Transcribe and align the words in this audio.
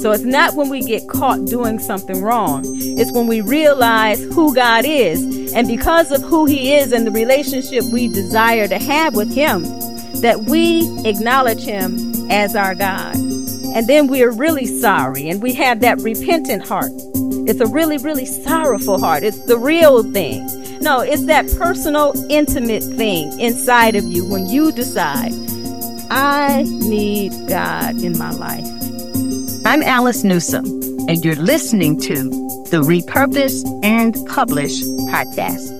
So 0.00 0.12
it's 0.12 0.24
not 0.24 0.54
when 0.54 0.70
we 0.70 0.80
get 0.80 1.08
caught 1.08 1.44
doing 1.44 1.78
something 1.78 2.22
wrong. 2.22 2.62
It's 2.64 3.12
when 3.12 3.26
we 3.26 3.42
realize 3.42 4.22
who 4.22 4.54
God 4.54 4.86
is. 4.86 5.52
And 5.52 5.68
because 5.68 6.10
of 6.10 6.22
who 6.22 6.46
He 6.46 6.72
is 6.72 6.92
and 6.92 7.06
the 7.06 7.10
relationship 7.10 7.84
we 7.92 8.08
desire 8.08 8.66
to 8.66 8.78
have 8.78 9.14
with 9.14 9.30
Him, 9.34 9.64
that 10.22 10.44
we 10.48 10.88
acknowledge 11.04 11.62
Him 11.62 12.30
as 12.30 12.56
our 12.56 12.74
God. 12.74 13.14
And 13.14 13.86
then 13.86 14.06
we 14.06 14.22
are 14.22 14.30
really 14.30 14.64
sorry 14.64 15.28
and 15.28 15.42
we 15.42 15.52
have 15.54 15.80
that 15.80 16.00
repentant 16.00 16.66
heart. 16.66 16.92
It's 17.46 17.60
a 17.60 17.66
really, 17.66 17.98
really 17.98 18.24
sorrowful 18.24 18.98
heart. 18.98 19.22
It's 19.22 19.44
the 19.44 19.58
real 19.58 20.02
thing. 20.02 20.46
No, 20.80 21.00
it's 21.00 21.26
that 21.26 21.46
personal, 21.58 22.14
intimate 22.30 22.82
thing 22.82 23.38
inside 23.38 23.96
of 23.96 24.04
you 24.04 24.24
when 24.24 24.46
you 24.48 24.72
decide, 24.72 25.32
I 26.10 26.64
need 26.66 27.32
God 27.48 28.02
in 28.02 28.16
my 28.16 28.30
life. 28.30 28.79
I'm 29.70 29.84
Alice 29.84 30.24
Newsome, 30.24 30.66
and 31.08 31.24
you're 31.24 31.36
listening 31.36 31.96
to 32.00 32.24
the 32.70 32.82
Repurpose 32.82 33.62
and 33.84 34.16
Publish 34.26 34.82
podcast. 35.12 35.70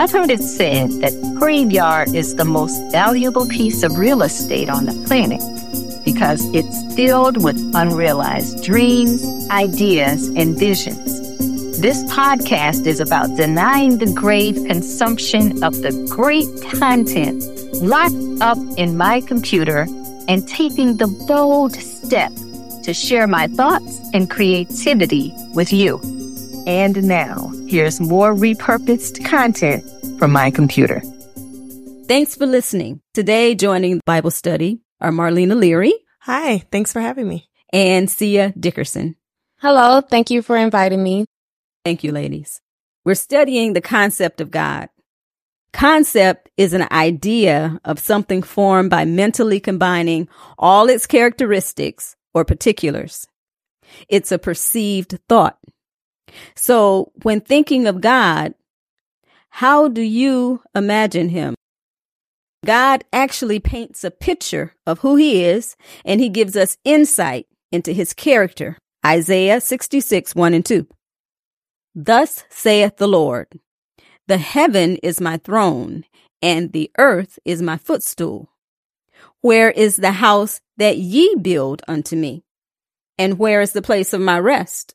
I've 0.00 0.10
heard 0.10 0.30
it 0.30 0.40
said 0.40 0.88
that 1.02 1.12
graveyard 1.38 2.14
is 2.14 2.36
the 2.36 2.46
most 2.46 2.80
valuable 2.90 3.46
piece 3.46 3.82
of 3.82 3.98
real 3.98 4.22
estate 4.22 4.70
on 4.70 4.86
the 4.86 4.94
planet 5.06 5.42
because 6.06 6.42
it's 6.54 6.94
filled 6.94 7.44
with 7.44 7.58
unrealized 7.74 8.64
dreams, 8.64 9.22
ideas, 9.50 10.28
and 10.28 10.58
visions. 10.58 11.78
This 11.82 12.02
podcast 12.04 12.86
is 12.86 12.98
about 12.98 13.36
denying 13.36 13.98
the 13.98 14.10
grave 14.10 14.54
consumption 14.54 15.62
of 15.62 15.82
the 15.82 15.92
great 16.08 16.48
content 16.78 17.44
locked 17.82 18.40
up 18.40 18.56
in 18.78 18.96
my 18.96 19.20
computer 19.20 19.86
and 20.28 20.48
taking 20.48 20.96
the 20.96 21.08
bold 21.28 21.74
step 21.74 22.32
to 22.88 22.94
share 22.94 23.26
my 23.26 23.46
thoughts 23.48 24.00
and 24.14 24.30
creativity 24.30 25.30
with 25.52 25.74
you. 25.74 26.00
And 26.66 27.06
now, 27.06 27.52
here's 27.66 28.00
more 28.00 28.34
repurposed 28.34 29.26
content 29.26 29.84
from 30.18 30.32
my 30.32 30.50
computer. 30.50 31.02
Thanks 32.06 32.34
for 32.34 32.46
listening. 32.46 33.02
Today, 33.12 33.54
joining 33.54 34.00
Bible 34.06 34.30
study 34.30 34.80
are 35.02 35.10
Marlena 35.10 35.54
Leary. 35.54 35.92
Hi, 36.20 36.60
thanks 36.72 36.90
for 36.90 37.00
having 37.00 37.28
me. 37.28 37.50
And 37.74 38.10
Cia 38.10 38.54
Dickerson. 38.58 39.16
Hello, 39.58 40.00
thank 40.00 40.30
you 40.30 40.40
for 40.40 40.56
inviting 40.56 41.02
me. 41.02 41.26
Thank 41.84 42.04
you, 42.04 42.12
ladies. 42.12 42.62
We're 43.04 43.16
studying 43.16 43.74
the 43.74 43.82
concept 43.82 44.40
of 44.40 44.50
God. 44.50 44.88
Concept 45.74 46.48
is 46.56 46.72
an 46.72 46.86
idea 46.90 47.78
of 47.84 47.98
something 47.98 48.40
formed 48.42 48.88
by 48.88 49.04
mentally 49.04 49.60
combining 49.60 50.26
all 50.58 50.88
its 50.88 51.06
characteristics 51.06 52.16
or 52.38 52.44
particulars. 52.44 53.26
It's 54.08 54.32
a 54.32 54.38
perceived 54.38 55.18
thought. 55.28 55.58
So 56.54 57.12
when 57.22 57.40
thinking 57.40 57.86
of 57.86 58.00
God, 58.00 58.54
how 59.50 59.88
do 59.88 60.02
you 60.02 60.62
imagine 60.74 61.30
him? 61.30 61.54
God 62.64 63.04
actually 63.12 63.60
paints 63.60 64.04
a 64.04 64.10
picture 64.10 64.74
of 64.86 65.00
who 65.00 65.16
he 65.16 65.44
is 65.44 65.76
and 66.04 66.20
he 66.20 66.28
gives 66.28 66.56
us 66.56 66.76
insight 66.84 67.46
into 67.72 67.92
his 67.92 68.12
character. 68.12 68.76
Isaiah 69.04 69.60
66, 69.60 70.34
1 70.34 70.54
and 70.54 70.64
2. 70.64 70.86
Thus 71.94 72.44
saith 72.50 72.96
the 72.96 73.08
Lord, 73.08 73.48
the 74.26 74.38
heaven 74.38 74.96
is 75.02 75.20
my 75.20 75.38
throne 75.38 76.04
and 76.42 76.72
the 76.72 76.90
earth 76.98 77.38
is 77.44 77.62
my 77.62 77.78
footstool. 77.78 78.50
Where 79.40 79.70
is 79.70 79.96
the 79.96 80.12
house 80.12 80.60
that 80.76 80.96
ye 80.98 81.34
build 81.36 81.82
unto 81.88 82.16
me? 82.16 82.44
And 83.18 83.38
where 83.38 83.60
is 83.60 83.72
the 83.72 83.82
place 83.82 84.12
of 84.12 84.20
my 84.20 84.38
rest? 84.38 84.94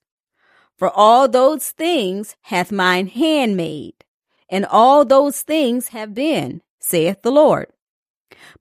For 0.77 0.89
all 0.89 1.27
those 1.27 1.69
things 1.69 2.35
hath 2.41 2.71
mine 2.71 3.07
hand 3.07 3.55
made, 3.55 4.05
and 4.49 4.65
all 4.65 5.05
those 5.05 5.41
things 5.41 5.89
have 5.89 6.13
been, 6.13 6.61
saith 6.79 7.21
the 7.21 7.31
Lord. 7.31 7.67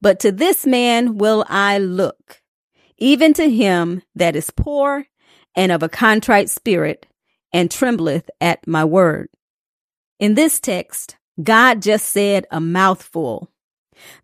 But 0.00 0.20
to 0.20 0.32
this 0.32 0.66
man 0.66 1.18
will 1.18 1.44
I 1.48 1.78
look, 1.78 2.42
even 2.98 3.32
to 3.34 3.50
him 3.50 4.02
that 4.14 4.36
is 4.36 4.50
poor 4.50 5.06
and 5.54 5.70
of 5.70 5.82
a 5.82 5.88
contrite 5.88 6.48
spirit, 6.48 7.06
and 7.52 7.70
trembleth 7.70 8.30
at 8.40 8.66
my 8.66 8.84
word. 8.84 9.28
In 10.18 10.34
this 10.34 10.60
text, 10.60 11.16
God 11.42 11.82
just 11.82 12.06
said 12.06 12.46
a 12.50 12.60
mouthful. 12.60 13.51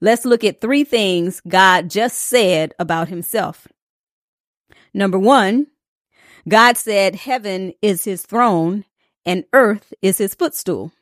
Let's 0.00 0.24
look 0.24 0.44
at 0.44 0.60
three 0.60 0.84
things 0.84 1.40
God 1.46 1.90
just 1.90 2.18
said 2.18 2.74
about 2.78 3.08
himself. 3.08 3.68
Number 4.94 5.18
one, 5.18 5.68
God 6.48 6.76
said 6.76 7.14
heaven 7.14 7.74
is 7.82 8.04
his 8.04 8.22
throne 8.22 8.84
and 9.26 9.44
earth 9.52 9.92
is 10.00 10.18
his 10.18 10.34
footstool. 10.34 10.92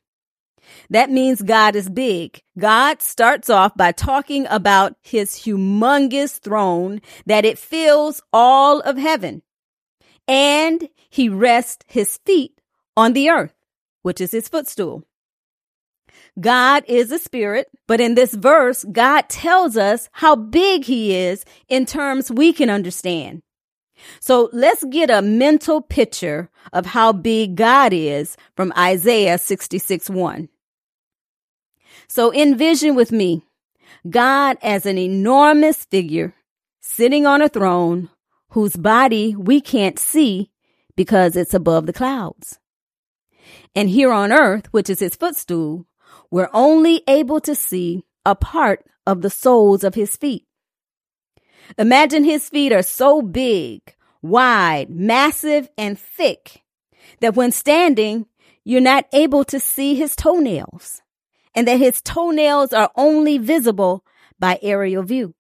That 0.91 1.11
means 1.11 1.43
God 1.43 1.77
is 1.77 1.89
big. 1.89 2.43
God 2.59 3.01
starts 3.01 3.49
off 3.49 3.77
by 3.77 3.93
talking 3.93 4.47
about 4.49 4.97
his 5.01 5.31
humongous 5.31 6.41
throne 6.41 7.01
that 7.27 7.45
it 7.45 7.59
fills 7.59 8.21
all 8.33 8.81
of 8.81 8.97
heaven. 8.97 9.43
And 10.27 10.89
he 11.09 11.29
rests 11.29 11.85
his 11.89 12.19
feet 12.27 12.61
on 12.97 13.13
the 13.13 13.31
earth, 13.31 13.55
which 14.03 14.21
is 14.21 14.33
his 14.33 14.49
footstool. 14.49 15.05
God 16.39 16.85
is 16.87 17.11
a 17.11 17.19
spirit, 17.19 17.69
but 17.87 18.01
in 18.01 18.15
this 18.15 18.35
verse, 18.35 18.85
God 18.85 19.29
tells 19.29 19.77
us 19.77 20.09
how 20.13 20.37
big 20.37 20.85
he 20.85 21.15
is 21.15 21.45
in 21.69 21.87
terms 21.87 22.31
we 22.31 22.53
can 22.53 22.69
understand. 22.69 23.43
So 24.21 24.51
let's 24.53 24.85
get 24.85 25.11
a 25.11 25.23
mental 25.23 25.81
picture 25.81 26.51
of 26.73 26.87
how 26.87 27.13
big 27.13 27.57
God 27.57 27.93
is 27.93 28.37
from 28.55 28.73
Isaiah 28.77 29.39
66 29.39 30.11
1. 30.11 30.49
So 32.09 32.33
envision 32.33 32.95
with 32.95 33.11
me 33.11 33.43
God 34.09 34.59
as 34.63 34.87
an 34.87 34.99
enormous 34.99 35.85
figure 35.85 36.35
sitting 36.81 37.27
on 37.27 37.43
a 37.43 37.49
throne 37.49 38.11
whose 38.51 38.77
body 38.77 39.35
we 39.35 39.61
can't 39.61 39.99
see 39.99 40.51
because 40.97 41.37
it's 41.37 41.55
above 41.55 41.87
the 41.87 41.93
clouds. 41.93 42.59
And 43.75 43.91
here 43.91 44.13
on 44.13 44.33
earth, 44.33 44.73
which 44.73 44.89
is 44.89 45.01
his 45.01 45.17
footstool, 45.17 45.87
we're 46.31 46.51
only 46.53 47.03
able 47.09 47.41
to 47.41 47.55
see 47.55 48.05
a 48.25 48.35
part 48.35 48.85
of 49.07 49.23
the 49.23 49.31
soles 49.31 49.85
of 49.85 49.95
his 49.95 50.17
feet. 50.17 50.45
Imagine 51.79 52.25
his 52.25 52.49
feet 52.49 52.73
are 52.73 52.83
so 52.83 53.23
big, 53.23 53.81
wide, 54.23 54.91
massive, 54.91 55.69
and 55.77 55.99
thick 55.99 56.63
that 57.21 57.35
when 57.35 57.53
standing, 57.53 58.27
you're 58.65 58.81
not 58.81 59.07
able 59.13 59.45
to 59.45 59.61
see 59.61 59.95
his 59.95 60.17
toenails 60.17 61.03
and 61.55 61.67
that 61.69 61.79
his 61.79 62.03
toenails 62.03 62.73
are 62.73 62.91
only 62.97 63.39
visible 63.39 64.05
by 64.39 64.59
aerial 64.61 65.03
view. 65.03 65.35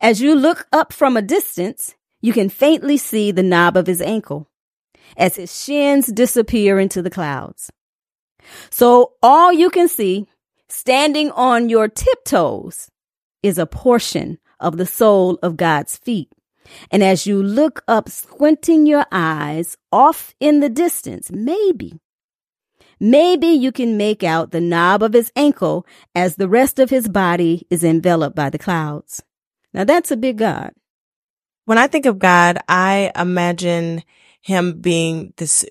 As 0.00 0.20
you 0.20 0.34
look 0.34 0.66
up 0.72 0.92
from 0.92 1.16
a 1.16 1.22
distance, 1.22 1.94
you 2.20 2.32
can 2.32 2.48
faintly 2.48 2.96
see 2.96 3.30
the 3.30 3.42
knob 3.42 3.76
of 3.76 3.86
his 3.86 4.02
ankle 4.02 4.48
as 5.16 5.36
his 5.36 5.62
shins 5.62 6.06
disappear 6.06 6.78
into 6.78 7.02
the 7.02 7.10
clouds. 7.10 7.70
So 8.70 9.12
all 9.22 9.52
you 9.52 9.70
can 9.70 9.88
see 9.88 10.26
standing 10.68 11.30
on 11.32 11.68
your 11.68 11.88
tiptoes 11.88 12.90
is 13.42 13.58
a 13.58 13.66
portion 13.66 14.38
of 14.58 14.76
the 14.76 14.86
sole 14.86 15.38
of 15.42 15.56
God's 15.56 15.96
feet. 15.96 16.28
And 16.90 17.02
as 17.02 17.26
you 17.26 17.42
look 17.42 17.82
up, 17.88 18.08
squinting 18.08 18.86
your 18.86 19.04
eyes 19.10 19.76
off 19.90 20.34
in 20.38 20.60
the 20.60 20.68
distance, 20.68 21.30
maybe, 21.32 21.98
maybe 23.00 23.48
you 23.48 23.72
can 23.72 23.96
make 23.96 24.22
out 24.22 24.50
the 24.50 24.60
knob 24.60 25.02
of 25.02 25.12
his 25.12 25.32
ankle 25.34 25.86
as 26.14 26.36
the 26.36 26.48
rest 26.48 26.78
of 26.78 26.90
his 26.90 27.08
body 27.08 27.66
is 27.70 27.82
enveloped 27.82 28.36
by 28.36 28.50
the 28.50 28.58
clouds. 28.58 29.22
Now 29.72 29.84
that's 29.84 30.10
a 30.10 30.16
big 30.16 30.38
God. 30.38 30.72
When 31.64 31.78
I 31.78 31.86
think 31.86 32.06
of 32.06 32.18
God, 32.18 32.58
I 32.68 33.10
imagine 33.16 34.02
him 34.40 34.80
being 34.80 35.32
this 35.36 35.64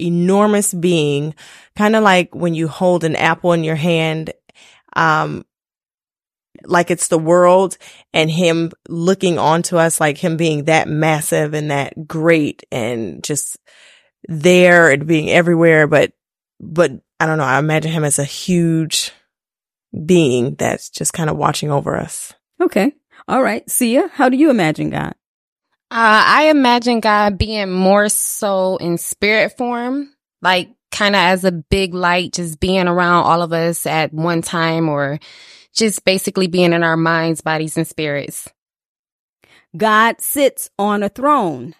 enormous 0.00 0.74
being, 0.74 1.34
kind 1.76 1.96
of 1.96 2.02
like 2.02 2.34
when 2.34 2.54
you 2.54 2.68
hold 2.68 3.04
an 3.04 3.16
apple 3.16 3.52
in 3.52 3.64
your 3.64 3.76
hand, 3.76 4.32
um, 4.94 5.44
like 6.64 6.90
it's 6.90 7.08
the 7.08 7.18
world 7.18 7.76
and 8.12 8.30
him 8.30 8.72
looking 8.88 9.38
onto 9.38 9.76
us, 9.76 10.00
like 10.00 10.18
him 10.18 10.36
being 10.36 10.64
that 10.64 10.88
massive 10.88 11.54
and 11.54 11.70
that 11.70 12.06
great 12.06 12.64
and 12.72 13.22
just 13.22 13.58
there 14.28 14.90
and 14.90 15.06
being 15.06 15.30
everywhere. 15.30 15.86
But, 15.86 16.12
but 16.60 16.92
I 17.20 17.26
don't 17.26 17.38
know. 17.38 17.44
I 17.44 17.58
imagine 17.58 17.92
him 17.92 18.04
as 18.04 18.18
a 18.18 18.24
huge 18.24 19.12
being 20.04 20.54
that's 20.56 20.90
just 20.90 21.12
kind 21.12 21.30
of 21.30 21.36
watching 21.36 21.70
over 21.70 21.96
us. 21.96 22.32
Okay. 22.60 22.92
All 23.28 23.42
right. 23.42 23.68
Cia, 23.70 24.08
how 24.08 24.28
do 24.28 24.36
you 24.36 24.50
imagine 24.50 24.90
God? 24.90 25.14
Uh, 25.88 26.22
I 26.26 26.48
imagine 26.50 27.00
God 27.00 27.38
being 27.38 27.70
more 27.70 28.08
so 28.08 28.76
in 28.78 28.98
spirit 28.98 29.56
form, 29.56 30.12
like 30.42 30.70
kind 30.90 31.14
of 31.14 31.20
as 31.20 31.44
a 31.44 31.52
big 31.52 31.94
light, 31.94 32.32
just 32.32 32.58
being 32.58 32.88
around 32.88 33.24
all 33.24 33.40
of 33.40 33.52
us 33.52 33.86
at 33.86 34.12
one 34.12 34.42
time 34.42 34.88
or 34.88 35.20
just 35.72 36.04
basically 36.04 36.48
being 36.48 36.72
in 36.72 36.82
our 36.82 36.96
minds, 36.96 37.40
bodies, 37.40 37.76
and 37.76 37.86
spirits. 37.86 38.48
God 39.76 40.20
sits 40.20 40.70
on 40.78 41.02
a 41.02 41.08
throne. 41.08 41.74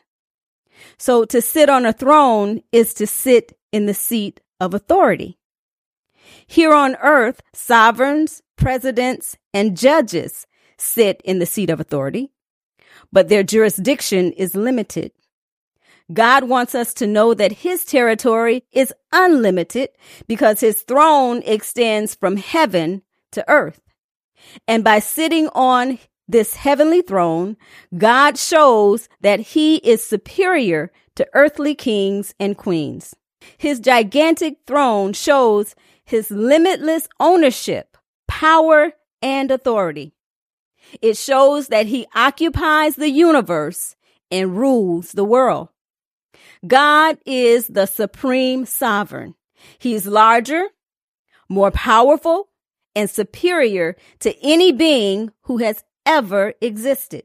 So 0.98 1.24
to 1.24 1.40
sit 1.40 1.68
on 1.68 1.86
a 1.86 1.92
throne 1.92 2.62
is 2.70 2.94
to 2.94 3.06
sit 3.06 3.58
in 3.72 3.86
the 3.86 3.94
seat 3.94 4.40
of 4.60 4.74
authority. 4.74 5.38
Here 6.46 6.72
on 6.72 6.96
earth, 7.02 7.40
sovereigns, 7.54 8.42
presidents, 8.56 9.36
and 9.52 9.76
judges 9.76 10.46
sit 10.78 11.20
in 11.24 11.38
the 11.38 11.46
seat 11.46 11.70
of 11.70 11.80
authority, 11.80 12.30
but 13.12 13.28
their 13.28 13.42
jurisdiction 13.42 14.32
is 14.32 14.54
limited. 14.54 15.12
God 16.12 16.44
wants 16.44 16.74
us 16.74 16.94
to 16.94 17.06
know 17.06 17.34
that 17.34 17.52
his 17.52 17.84
territory 17.84 18.62
is 18.72 18.92
unlimited 19.12 19.88
because 20.28 20.60
his 20.60 20.82
throne 20.82 21.42
extends 21.44 22.14
from 22.14 22.36
heaven 22.36 23.02
to 23.32 23.44
earth. 23.48 23.80
And 24.68 24.84
by 24.84 25.00
sitting 25.00 25.48
on 25.48 25.98
this 26.28 26.54
heavenly 26.54 27.02
throne, 27.02 27.56
God 27.96 28.38
shows 28.38 29.08
that 29.20 29.40
he 29.40 29.76
is 29.76 30.04
superior 30.04 30.92
to 31.16 31.28
earthly 31.34 31.74
kings 31.74 32.34
and 32.38 32.56
queens. 32.56 33.14
His 33.58 33.80
gigantic 33.80 34.58
throne 34.66 35.12
shows 35.12 35.74
his 36.04 36.30
limitless 36.30 37.08
ownership, 37.18 37.96
power, 38.28 38.92
and 39.22 39.50
authority. 39.50 40.15
It 41.02 41.16
shows 41.16 41.68
that 41.68 41.86
he 41.86 42.06
occupies 42.14 42.96
the 42.96 43.10
universe 43.10 43.96
and 44.30 44.56
rules 44.56 45.12
the 45.12 45.24
world. 45.24 45.68
God 46.66 47.18
is 47.26 47.68
the 47.68 47.86
supreme 47.86 48.66
sovereign. 48.66 49.34
He's 49.78 50.06
larger, 50.06 50.64
more 51.48 51.70
powerful, 51.70 52.48
and 52.94 53.10
superior 53.10 53.96
to 54.20 54.34
any 54.42 54.72
being 54.72 55.32
who 55.42 55.58
has 55.58 55.84
ever 56.04 56.54
existed. 56.60 57.24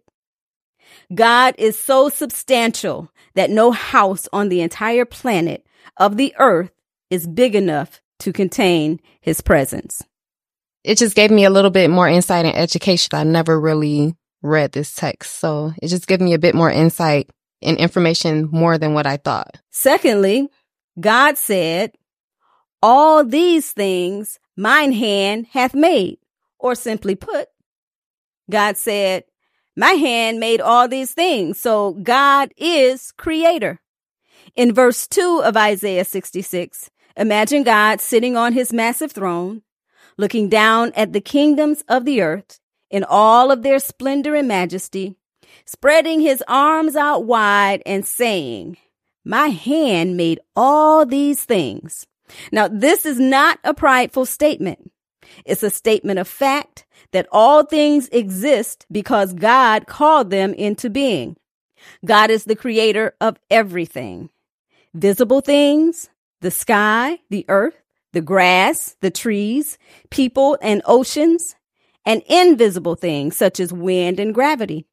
God 1.13 1.55
is 1.57 1.79
so 1.79 2.09
substantial 2.09 3.11
that 3.35 3.49
no 3.49 3.71
house 3.71 4.27
on 4.33 4.49
the 4.49 4.61
entire 4.61 5.05
planet 5.05 5.65
of 5.97 6.17
the 6.17 6.33
earth 6.37 6.71
is 7.09 7.27
big 7.27 7.55
enough 7.55 8.01
to 8.19 8.33
contain 8.33 8.99
his 9.21 9.41
presence. 9.41 10.03
It 10.83 10.97
just 10.97 11.15
gave 11.15 11.31
me 11.31 11.45
a 11.45 11.49
little 11.49 11.71
bit 11.71 11.89
more 11.89 12.07
insight 12.07 12.45
and 12.45 12.55
education. 12.55 13.09
I 13.13 13.23
never 13.23 13.59
really 13.59 14.15
read 14.41 14.71
this 14.71 14.93
text. 14.95 15.39
So 15.39 15.73
it 15.81 15.87
just 15.87 16.07
gave 16.07 16.21
me 16.21 16.33
a 16.33 16.39
bit 16.39 16.55
more 16.55 16.71
insight 16.71 17.29
and 17.61 17.77
information 17.77 18.49
more 18.51 18.77
than 18.77 18.93
what 18.93 19.05
I 19.05 19.17
thought. 19.17 19.59
Secondly, 19.69 20.49
God 20.99 21.37
said, 21.37 21.91
all 22.81 23.23
these 23.23 23.71
things 23.71 24.39
mine 24.57 24.91
hand 24.91 25.47
hath 25.51 25.73
made, 25.73 26.17
or 26.59 26.75
simply 26.75 27.15
put, 27.15 27.47
God 28.49 28.77
said, 28.77 29.23
my 29.75 29.91
hand 29.91 30.39
made 30.39 30.61
all 30.61 30.87
these 30.87 31.13
things. 31.13 31.59
So 31.59 31.93
God 31.93 32.53
is 32.57 33.11
creator. 33.13 33.79
In 34.55 34.73
verse 34.73 35.07
two 35.07 35.41
of 35.43 35.55
Isaiah 35.55 36.05
66, 36.05 36.89
imagine 37.15 37.63
God 37.63 38.01
sitting 38.01 38.35
on 38.35 38.53
his 38.53 38.73
massive 38.73 39.11
throne, 39.11 39.61
looking 40.17 40.49
down 40.49 40.91
at 40.95 41.13
the 41.13 41.21
kingdoms 41.21 41.83
of 41.87 42.05
the 42.05 42.21
earth 42.21 42.59
in 42.89 43.03
all 43.03 43.51
of 43.51 43.63
their 43.63 43.79
splendor 43.79 44.35
and 44.35 44.47
majesty, 44.47 45.15
spreading 45.65 46.21
his 46.21 46.43
arms 46.47 46.95
out 46.95 47.25
wide 47.25 47.81
and 47.85 48.05
saying, 48.05 48.77
my 49.23 49.47
hand 49.47 50.17
made 50.17 50.39
all 50.55 51.05
these 51.05 51.43
things. 51.43 52.07
Now, 52.51 52.67
this 52.67 53.05
is 53.05 53.19
not 53.19 53.59
a 53.63 53.73
prideful 53.73 54.25
statement. 54.25 54.91
It's 55.45 55.63
a 55.63 55.69
statement 55.69 56.19
of 56.19 56.27
fact 56.27 56.85
that 57.11 57.27
all 57.31 57.63
things 57.63 58.07
exist 58.09 58.85
because 58.91 59.33
God 59.33 59.85
called 59.85 60.29
them 60.29 60.53
into 60.53 60.89
being. 60.89 61.37
God 62.05 62.31
is 62.31 62.45
the 62.45 62.55
creator 62.55 63.15
of 63.21 63.37
everything. 63.49 64.29
Visible 64.93 65.41
things, 65.41 66.09
the 66.41 66.51
sky, 66.51 67.19
the 67.29 67.45
earth, 67.47 67.80
the 68.13 68.21
grass, 68.21 68.95
the 69.01 69.11
trees, 69.11 69.77
people 70.09 70.57
and 70.61 70.81
oceans, 70.85 71.55
and 72.05 72.21
invisible 72.27 72.95
things 72.95 73.35
such 73.35 73.59
as 73.59 73.71
wind 73.71 74.19
and 74.19 74.33
gravity. 74.33 74.85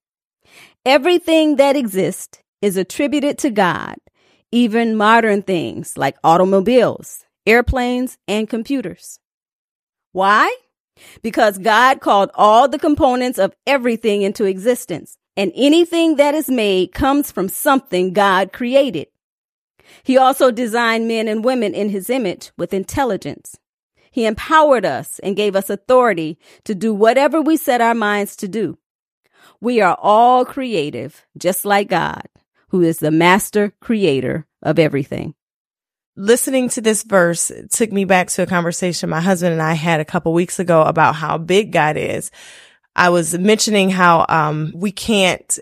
Everything 0.84 1.56
that 1.56 1.76
exists 1.76 2.38
is 2.62 2.76
attributed 2.76 3.38
to 3.38 3.50
God, 3.50 3.96
even 4.52 4.96
modern 4.96 5.42
things 5.42 5.96
like 5.96 6.16
automobiles, 6.24 7.24
airplanes, 7.46 8.18
and 8.26 8.48
computers. 8.48 9.18
Why? 10.12 10.54
Because 11.22 11.58
God 11.58 12.00
called 12.00 12.30
all 12.34 12.68
the 12.68 12.78
components 12.78 13.38
of 13.38 13.54
everything 13.66 14.22
into 14.22 14.44
existence, 14.44 15.16
and 15.36 15.52
anything 15.54 16.16
that 16.16 16.34
is 16.34 16.48
made 16.48 16.92
comes 16.92 17.30
from 17.30 17.48
something 17.48 18.12
God 18.12 18.52
created. 18.52 19.08
He 20.02 20.16
also 20.16 20.50
designed 20.50 21.08
men 21.08 21.28
and 21.28 21.44
women 21.44 21.74
in 21.74 21.90
his 21.90 22.10
image 22.10 22.52
with 22.56 22.74
intelligence. 22.74 23.58
He 24.10 24.26
empowered 24.26 24.84
us 24.84 25.18
and 25.20 25.36
gave 25.36 25.54
us 25.54 25.70
authority 25.70 26.38
to 26.64 26.74
do 26.74 26.94
whatever 26.94 27.40
we 27.40 27.56
set 27.56 27.80
our 27.80 27.94
minds 27.94 28.36
to 28.36 28.48
do. 28.48 28.78
We 29.60 29.80
are 29.80 29.96
all 30.00 30.44
creative, 30.44 31.26
just 31.36 31.64
like 31.64 31.88
God, 31.88 32.28
who 32.68 32.82
is 32.82 32.98
the 32.98 33.10
master 33.10 33.74
creator 33.80 34.46
of 34.62 34.78
everything 34.78 35.34
listening 36.18 36.68
to 36.68 36.80
this 36.80 37.04
verse 37.04 37.52
took 37.70 37.92
me 37.92 38.04
back 38.04 38.26
to 38.28 38.42
a 38.42 38.46
conversation 38.46 39.08
my 39.08 39.20
husband 39.20 39.52
and 39.52 39.62
I 39.62 39.74
had 39.74 40.00
a 40.00 40.04
couple 40.04 40.32
weeks 40.32 40.58
ago 40.58 40.82
about 40.82 41.14
how 41.14 41.38
big 41.38 41.72
God 41.72 41.96
is. 41.96 42.30
I 42.96 43.10
was 43.10 43.38
mentioning 43.38 43.88
how 43.88 44.26
um, 44.28 44.72
we 44.74 44.90
can't 44.90 45.58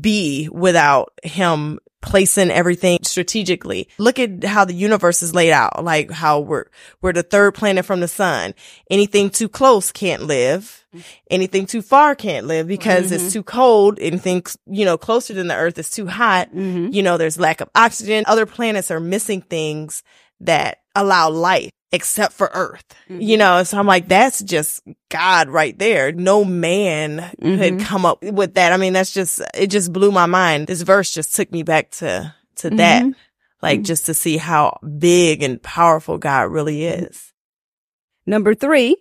be 0.00 0.48
without 0.50 1.12
him 1.22 1.78
placing 2.02 2.50
everything 2.50 2.98
strategically. 3.02 3.88
Look 3.98 4.18
at 4.18 4.44
how 4.44 4.64
the 4.64 4.74
universe 4.74 5.22
is 5.22 5.34
laid 5.34 5.52
out, 5.52 5.84
like 5.84 6.10
how 6.10 6.40
we're, 6.40 6.66
we're 7.00 7.12
the 7.12 7.22
third 7.22 7.54
planet 7.54 7.84
from 7.84 8.00
the 8.00 8.08
sun. 8.08 8.54
Anything 8.90 9.30
too 9.30 9.48
close 9.48 9.92
can't 9.92 10.22
live. 10.22 10.86
Anything 11.30 11.66
too 11.66 11.82
far 11.82 12.14
can't 12.14 12.46
live 12.46 12.66
because 12.66 13.06
mm-hmm. 13.06 13.14
it's 13.14 13.32
too 13.32 13.42
cold. 13.42 13.98
Anything, 14.00 14.42
you 14.66 14.84
know, 14.84 14.98
closer 14.98 15.34
than 15.34 15.46
the 15.46 15.54
earth 15.54 15.78
is 15.78 15.90
too 15.90 16.06
hot. 16.06 16.48
Mm-hmm. 16.48 16.92
You 16.92 17.02
know, 17.02 17.16
there's 17.16 17.38
lack 17.38 17.60
of 17.60 17.70
oxygen. 17.74 18.24
Other 18.26 18.46
planets 18.46 18.90
are 18.90 19.00
missing 19.00 19.42
things 19.42 20.02
that 20.40 20.78
allow 20.94 21.30
life 21.30 21.70
except 21.92 22.32
for 22.32 22.50
earth, 22.54 22.84
mm-hmm. 23.08 23.20
you 23.20 23.36
know? 23.36 23.62
So 23.64 23.78
I'm 23.78 23.86
like, 23.86 24.08
that's 24.08 24.42
just 24.42 24.82
God 25.08 25.48
right 25.48 25.76
there. 25.78 26.12
No 26.12 26.44
man 26.44 27.18
mm-hmm. 27.18 27.58
could 27.60 27.80
come 27.80 28.06
up 28.06 28.22
with 28.22 28.54
that. 28.54 28.72
I 28.72 28.76
mean, 28.76 28.92
that's 28.92 29.12
just, 29.12 29.40
it 29.54 29.68
just 29.68 29.92
blew 29.92 30.12
my 30.12 30.26
mind. 30.26 30.66
This 30.66 30.82
verse 30.82 31.12
just 31.12 31.34
took 31.34 31.50
me 31.50 31.62
back 31.62 31.90
to, 31.92 32.34
to 32.56 32.68
mm-hmm. 32.68 32.76
that, 32.76 33.04
like 33.60 33.78
mm-hmm. 33.80 33.84
just 33.84 34.06
to 34.06 34.14
see 34.14 34.36
how 34.36 34.78
big 34.98 35.42
and 35.42 35.62
powerful 35.62 36.18
God 36.18 36.50
really 36.50 36.84
is. 36.84 37.32
Number 38.26 38.54
three, 38.54 38.96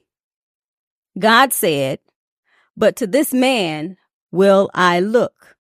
God 1.17 1.53
said, 1.53 1.99
but 2.75 2.95
to 2.95 3.07
this 3.07 3.33
man 3.33 3.97
will 4.31 4.69
I 4.73 4.99
look. 4.99 5.57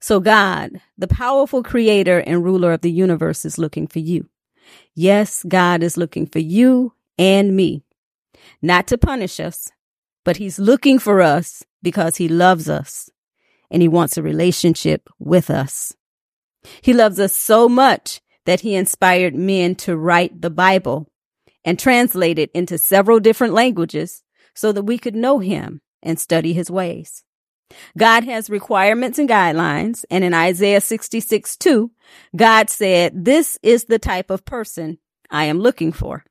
So 0.00 0.20
God, 0.20 0.80
the 0.96 1.08
powerful 1.08 1.62
creator 1.62 2.18
and 2.18 2.44
ruler 2.44 2.72
of 2.72 2.82
the 2.82 2.90
universe 2.90 3.44
is 3.44 3.58
looking 3.58 3.86
for 3.86 4.00
you. 4.00 4.28
Yes, 4.94 5.44
God 5.46 5.82
is 5.82 5.96
looking 5.96 6.26
for 6.26 6.38
you 6.38 6.92
and 7.18 7.54
me, 7.56 7.82
not 8.62 8.86
to 8.88 8.98
punish 8.98 9.40
us, 9.40 9.70
but 10.24 10.36
he's 10.36 10.58
looking 10.58 10.98
for 10.98 11.20
us 11.20 11.64
because 11.82 12.16
he 12.16 12.28
loves 12.28 12.68
us 12.68 13.10
and 13.70 13.82
he 13.82 13.88
wants 13.88 14.16
a 14.16 14.22
relationship 14.22 15.08
with 15.18 15.50
us. 15.50 15.94
He 16.82 16.92
loves 16.92 17.20
us 17.20 17.34
so 17.34 17.68
much 17.68 18.20
that 18.44 18.60
he 18.60 18.74
inspired 18.74 19.34
men 19.34 19.74
to 19.76 19.96
write 19.96 20.40
the 20.40 20.50
Bible 20.50 21.10
and 21.64 21.78
translate 21.78 22.38
it 22.38 22.50
into 22.54 22.78
several 22.78 23.20
different 23.20 23.54
languages 23.54 24.22
so 24.54 24.72
that 24.72 24.84
we 24.84 24.98
could 24.98 25.14
know 25.14 25.38
him 25.38 25.80
and 26.02 26.18
study 26.18 26.52
his 26.52 26.70
ways. 26.70 27.24
God 27.96 28.24
has 28.24 28.50
requirements 28.50 29.18
and 29.18 29.28
guidelines. 29.28 30.04
And 30.10 30.24
in 30.24 30.34
Isaiah 30.34 30.80
66, 30.80 31.56
2, 31.56 31.90
God 32.36 32.70
said, 32.70 33.24
this 33.24 33.58
is 33.62 33.84
the 33.84 33.98
type 33.98 34.30
of 34.30 34.44
person 34.44 34.98
I 35.30 35.44
am 35.44 35.60
looking 35.60 35.92
for. 35.92 36.24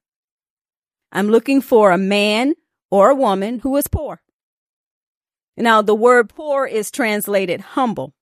I'm 1.11 1.29
looking 1.29 1.61
for 1.61 1.91
a 1.91 1.97
man 1.97 2.53
or 2.91 3.09
a 3.09 3.15
woman 3.15 3.59
who 3.59 3.75
is 3.77 3.87
poor. 3.87 4.21
Now, 5.55 5.81
the 5.81 5.95
word 5.95 6.29
poor 6.29 6.65
is 6.65 6.91
translated 6.91 7.61
humble. 7.61 8.13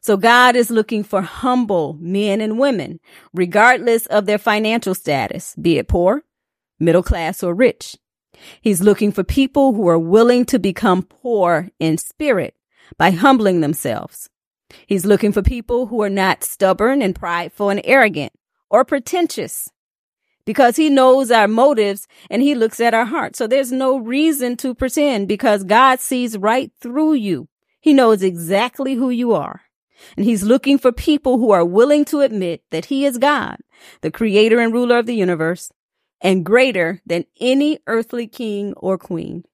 So 0.00 0.16
God 0.16 0.56
is 0.56 0.70
looking 0.70 1.02
for 1.02 1.22
humble 1.22 1.96
men 2.00 2.40
and 2.40 2.58
women, 2.58 3.00
regardless 3.32 4.06
of 4.06 4.26
their 4.26 4.38
financial 4.38 4.94
status, 4.94 5.54
be 5.56 5.78
it 5.78 5.88
poor, 5.88 6.22
middle 6.78 7.02
class, 7.02 7.42
or 7.42 7.54
rich. 7.54 7.96
He's 8.60 8.80
looking 8.80 9.12
for 9.12 9.24
people 9.24 9.74
who 9.74 9.88
are 9.88 9.98
willing 9.98 10.44
to 10.46 10.58
become 10.58 11.02
poor 11.02 11.70
in 11.78 11.98
spirit 11.98 12.54
by 12.96 13.10
humbling 13.10 13.60
themselves. 13.60 14.28
He's 14.86 15.04
looking 15.04 15.32
for 15.32 15.42
people 15.42 15.86
who 15.86 16.02
are 16.02 16.10
not 16.10 16.44
stubborn 16.44 17.02
and 17.02 17.14
prideful 17.14 17.70
and 17.70 17.80
arrogant 17.84 18.32
or 18.68 18.84
pretentious 18.84 19.68
because 20.44 20.76
he 20.76 20.90
knows 20.90 21.30
our 21.30 21.48
motives 21.48 22.06
and 22.30 22.42
he 22.42 22.54
looks 22.54 22.80
at 22.80 22.94
our 22.94 23.04
hearts. 23.04 23.38
So 23.38 23.46
there's 23.46 23.72
no 23.72 23.98
reason 23.98 24.56
to 24.58 24.74
pretend 24.74 25.28
because 25.28 25.64
God 25.64 26.00
sees 26.00 26.38
right 26.38 26.70
through 26.80 27.14
you. 27.14 27.48
He 27.80 27.92
knows 27.92 28.22
exactly 28.22 28.94
who 28.94 29.10
you 29.10 29.32
are. 29.32 29.62
And 30.16 30.24
he's 30.24 30.42
looking 30.42 30.78
for 30.78 30.92
people 30.92 31.38
who 31.38 31.50
are 31.50 31.64
willing 31.64 32.04
to 32.06 32.20
admit 32.20 32.62
that 32.70 32.86
he 32.86 33.04
is 33.04 33.18
God, 33.18 33.58
the 34.00 34.10
creator 34.10 34.58
and 34.58 34.72
ruler 34.72 34.98
of 34.98 35.06
the 35.06 35.14
universe, 35.14 35.70
and 36.20 36.44
greater 36.44 37.00
than 37.06 37.24
any 37.40 37.78
earthly 37.86 38.26
king 38.26 38.72
or 38.76 38.98
queen. 38.98 39.44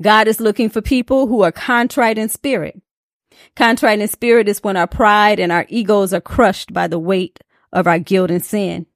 God 0.00 0.28
is 0.28 0.40
looking 0.40 0.68
for 0.68 0.80
people 0.80 1.26
who 1.26 1.42
are 1.42 1.52
contrite 1.52 2.18
in 2.18 2.28
spirit. 2.28 2.80
Contrite 3.56 4.00
in 4.00 4.08
spirit 4.08 4.48
is 4.48 4.62
when 4.62 4.76
our 4.76 4.86
pride 4.86 5.40
and 5.40 5.50
our 5.50 5.66
egos 5.68 6.12
are 6.12 6.20
crushed 6.20 6.72
by 6.72 6.86
the 6.86 6.98
weight 6.98 7.40
of 7.72 7.86
our 7.86 7.98
guilt 7.98 8.30
and 8.30 8.44
sin. 8.44 8.86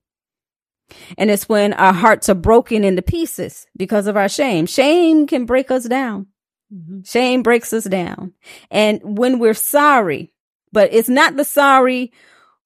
And 1.17 1.31
it's 1.31 1.49
when 1.49 1.73
our 1.73 1.93
hearts 1.93 2.29
are 2.29 2.35
broken 2.35 2.85
into 2.85 3.03
pieces 3.03 3.67
because 3.77 4.07
of 4.07 4.17
our 4.17 4.29
shame. 4.29 4.67
Shame 4.67 5.27
can 5.27 5.47
break 5.47 5.71
us 5.71 5.85
down. 5.85 6.27
Mm-hmm. 6.73 7.01
Shame 7.05 7.43
breaks 7.43 7.73
us 7.73 7.85
down. 7.85 8.33
And 8.71 9.01
when 9.03 9.39
we're 9.39 9.55
sorry, 9.55 10.33
but 10.71 10.93
it's 10.93 11.09
not 11.09 11.37
the 11.37 11.45
sorry 11.45 12.13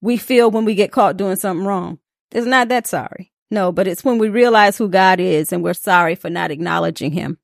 we 0.00 0.16
feel 0.16 0.50
when 0.50 0.64
we 0.64 0.74
get 0.74 0.92
caught 0.92 1.16
doing 1.16 1.36
something 1.36 1.66
wrong. 1.66 1.98
It's 2.32 2.46
not 2.46 2.68
that 2.68 2.86
sorry. 2.86 3.32
No, 3.50 3.72
but 3.72 3.86
it's 3.86 4.04
when 4.04 4.18
we 4.18 4.28
realize 4.28 4.76
who 4.76 4.88
God 4.88 5.20
is 5.20 5.52
and 5.52 5.62
we're 5.62 5.74
sorry 5.74 6.14
for 6.14 6.30
not 6.30 6.50
acknowledging 6.50 7.12
him. 7.12 7.38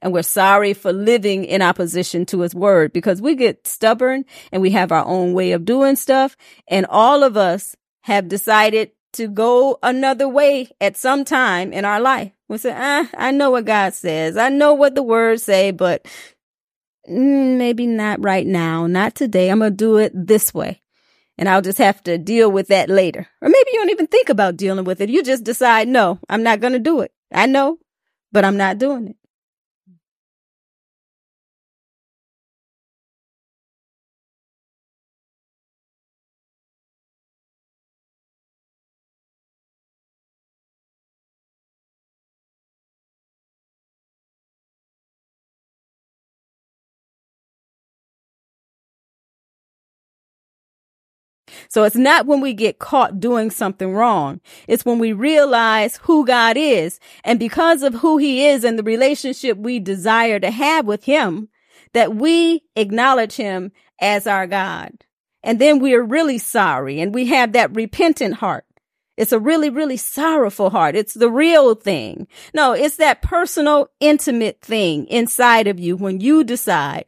And 0.00 0.12
we're 0.12 0.22
sorry 0.22 0.72
for 0.72 0.92
living 0.92 1.44
in 1.44 1.60
opposition 1.60 2.24
to 2.26 2.40
his 2.40 2.54
word 2.54 2.92
because 2.92 3.20
we 3.20 3.34
get 3.34 3.66
stubborn 3.66 4.24
and 4.50 4.62
we 4.62 4.70
have 4.70 4.92
our 4.92 5.04
own 5.04 5.34
way 5.34 5.52
of 5.52 5.66
doing 5.66 5.96
stuff. 5.96 6.36
And 6.66 6.86
all 6.88 7.22
of 7.22 7.36
us 7.36 7.76
have 8.02 8.28
decided 8.28 8.92
to 9.14 9.28
go 9.28 9.78
another 9.82 10.28
way 10.28 10.70
at 10.80 10.96
some 10.96 11.24
time 11.24 11.72
in 11.72 11.84
our 11.84 12.00
life. 12.00 12.32
We 12.48 12.58
say, 12.58 12.74
ah, 12.74 13.08
I 13.16 13.32
know 13.32 13.50
what 13.50 13.64
God 13.64 13.94
says. 13.94 14.36
I 14.36 14.48
know 14.48 14.74
what 14.74 14.94
the 14.94 15.02
words 15.02 15.42
say, 15.42 15.72
but 15.72 16.06
mm, 17.08 17.56
maybe 17.56 17.86
not 17.86 18.22
right 18.22 18.46
now, 18.46 18.86
not 18.86 19.14
today. 19.14 19.50
I'm 19.50 19.58
going 19.58 19.72
to 19.72 19.76
do 19.76 19.96
it 19.98 20.12
this 20.14 20.54
way. 20.54 20.82
And 21.38 21.48
I'll 21.48 21.62
just 21.62 21.78
have 21.78 22.02
to 22.04 22.16
deal 22.18 22.50
with 22.50 22.68
that 22.68 22.88
later. 22.88 23.28
Or 23.42 23.48
maybe 23.48 23.70
you 23.72 23.78
don't 23.78 23.90
even 23.90 24.06
think 24.06 24.28
about 24.28 24.56
dealing 24.56 24.84
with 24.84 25.00
it. 25.00 25.10
You 25.10 25.22
just 25.22 25.44
decide, 25.44 25.88
no, 25.88 26.18
I'm 26.28 26.42
not 26.42 26.60
going 26.60 26.72
to 26.72 26.78
do 26.78 27.00
it. 27.00 27.12
I 27.32 27.46
know, 27.46 27.78
but 28.32 28.44
I'm 28.44 28.56
not 28.56 28.78
doing 28.78 29.08
it. 29.08 29.16
So 51.76 51.84
it's 51.84 51.94
not 51.94 52.24
when 52.24 52.40
we 52.40 52.54
get 52.54 52.78
caught 52.78 53.20
doing 53.20 53.50
something 53.50 53.92
wrong. 53.92 54.40
It's 54.66 54.86
when 54.86 54.98
we 54.98 55.12
realize 55.12 55.98
who 56.04 56.24
God 56.24 56.56
is. 56.56 56.98
And 57.22 57.38
because 57.38 57.82
of 57.82 57.96
who 57.96 58.16
he 58.16 58.46
is 58.46 58.64
and 58.64 58.78
the 58.78 58.82
relationship 58.82 59.58
we 59.58 59.78
desire 59.78 60.40
to 60.40 60.50
have 60.50 60.86
with 60.86 61.04
him, 61.04 61.50
that 61.92 62.14
we 62.14 62.62
acknowledge 62.76 63.34
him 63.34 63.72
as 64.00 64.26
our 64.26 64.46
God. 64.46 65.04
And 65.42 65.58
then 65.58 65.78
we 65.78 65.92
are 65.92 66.02
really 66.02 66.38
sorry 66.38 66.98
and 66.98 67.14
we 67.14 67.26
have 67.26 67.52
that 67.52 67.76
repentant 67.76 68.36
heart. 68.36 68.64
It's 69.18 69.32
a 69.32 69.38
really, 69.38 69.68
really 69.68 69.98
sorrowful 69.98 70.70
heart. 70.70 70.96
It's 70.96 71.12
the 71.12 71.30
real 71.30 71.74
thing. 71.74 72.26
No, 72.54 72.72
it's 72.72 72.96
that 72.96 73.20
personal, 73.20 73.90
intimate 74.00 74.62
thing 74.62 75.04
inside 75.08 75.66
of 75.66 75.78
you 75.78 75.94
when 75.98 76.22
you 76.22 76.42
decide 76.42 77.04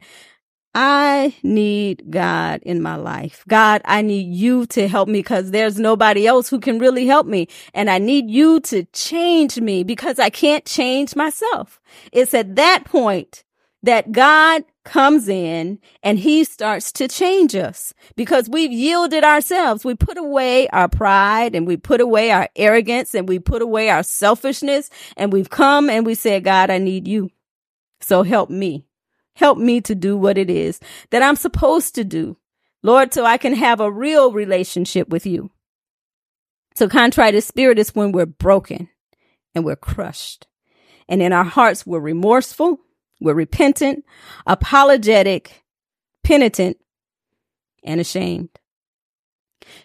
I 0.75 1.35
need 1.41 2.11
God 2.11 2.61
in 2.63 2.81
my 2.81 2.95
life. 2.95 3.43
God, 3.47 3.81
I 3.85 4.01
need 4.01 4.33
you 4.33 4.65
to 4.67 4.87
help 4.87 5.09
me 5.09 5.19
because 5.19 5.51
there's 5.51 5.79
nobody 5.79 6.27
else 6.27 6.49
who 6.49 6.59
can 6.59 6.77
really 6.77 7.07
help 7.07 7.25
me. 7.25 7.47
And 7.73 7.89
I 7.89 7.97
need 7.97 8.29
you 8.29 8.59
to 8.61 8.83
change 8.93 9.59
me 9.59 9.83
because 9.83 10.19
I 10.19 10.29
can't 10.29 10.65
change 10.65 11.15
myself. 11.15 11.79
It's 12.11 12.33
at 12.33 12.55
that 12.55 12.85
point 12.85 13.43
that 13.81 14.11
God 14.11 14.63
comes 14.83 15.27
in 15.27 15.79
and 16.03 16.19
he 16.19 16.43
starts 16.43 16.91
to 16.93 17.07
change 17.07 17.55
us 17.55 17.93
because 18.15 18.49
we've 18.49 18.71
yielded 18.71 19.23
ourselves. 19.23 19.85
We 19.85 19.95
put 19.95 20.17
away 20.17 20.67
our 20.69 20.89
pride 20.89 21.55
and 21.55 21.65
we 21.65 21.77
put 21.77 22.01
away 22.01 22.31
our 22.31 22.49
arrogance 22.55 23.15
and 23.15 23.27
we 23.27 23.39
put 23.39 23.61
away 23.61 23.89
our 23.89 24.03
selfishness 24.03 24.89
and 25.15 25.31
we've 25.31 25.49
come 25.49 25.89
and 25.89 26.05
we 26.05 26.15
said, 26.15 26.43
God, 26.43 26.69
I 26.69 26.77
need 26.77 27.07
you. 27.07 27.29
So 28.01 28.23
help 28.23 28.49
me. 28.49 28.88
Help 29.39 29.57
me 29.57 29.79
to 29.79 29.95
do 29.95 30.17
what 30.17 30.37
it 30.37 30.49
is 30.49 30.81
that 31.11 31.23
I'm 31.23 31.37
supposed 31.37 31.95
to 31.95 32.03
do. 32.03 32.35
Lord, 32.83 33.13
so 33.13 33.23
I 33.23 33.37
can 33.37 33.53
have 33.53 33.79
a 33.79 33.89
real 33.89 34.33
relationship 34.33 35.07
with 35.07 35.25
you. 35.25 35.49
So 36.75 36.89
contrite 36.89 37.35
of 37.35 37.43
spirit 37.45 37.79
is 37.79 37.95
when 37.95 38.11
we're 38.11 38.25
broken 38.25 38.89
and 39.55 39.63
we're 39.63 39.77
crushed. 39.77 40.45
And 41.07 41.21
in 41.21 41.31
our 41.31 41.45
hearts, 41.45 41.87
we're 41.87 42.01
remorseful, 42.01 42.81
we're 43.21 43.33
repentant, 43.33 44.03
apologetic, 44.45 45.63
penitent, 46.21 46.75
and 47.81 48.01
ashamed. 48.01 48.49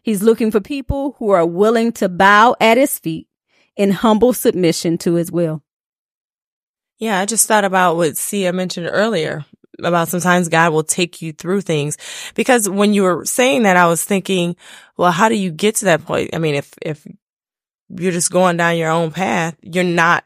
He's 0.02 0.24
looking 0.24 0.50
for 0.50 0.60
people 0.60 1.14
who 1.20 1.30
are 1.30 1.46
willing 1.46 1.92
to 1.92 2.08
bow 2.08 2.56
at 2.60 2.76
his 2.76 2.98
feet 2.98 3.28
in 3.76 3.92
humble 3.92 4.32
submission 4.32 4.98
to 4.98 5.14
his 5.14 5.30
will. 5.30 5.62
Yeah, 6.98 7.18
I 7.18 7.26
just 7.26 7.48
thought 7.48 7.64
about 7.64 7.96
what 7.96 8.16
Cia 8.16 8.52
mentioned 8.52 8.88
earlier 8.90 9.44
about 9.80 10.08
sometimes 10.08 10.48
God 10.48 10.72
will 10.72 10.84
take 10.84 11.20
you 11.20 11.32
through 11.32 11.62
things 11.62 11.96
because 12.34 12.68
when 12.68 12.94
you 12.94 13.02
were 13.02 13.24
saying 13.24 13.64
that, 13.64 13.76
I 13.76 13.86
was 13.86 14.04
thinking, 14.04 14.56
well, 14.96 15.10
how 15.10 15.28
do 15.28 15.34
you 15.34 15.50
get 15.50 15.76
to 15.76 15.86
that 15.86 16.04
point? 16.04 16.30
I 16.32 16.38
mean, 16.38 16.54
if, 16.54 16.72
if 16.80 17.06
you're 17.88 18.12
just 18.12 18.30
going 18.30 18.56
down 18.56 18.76
your 18.76 18.90
own 18.90 19.10
path, 19.10 19.56
you're 19.62 19.84
not 19.84 20.24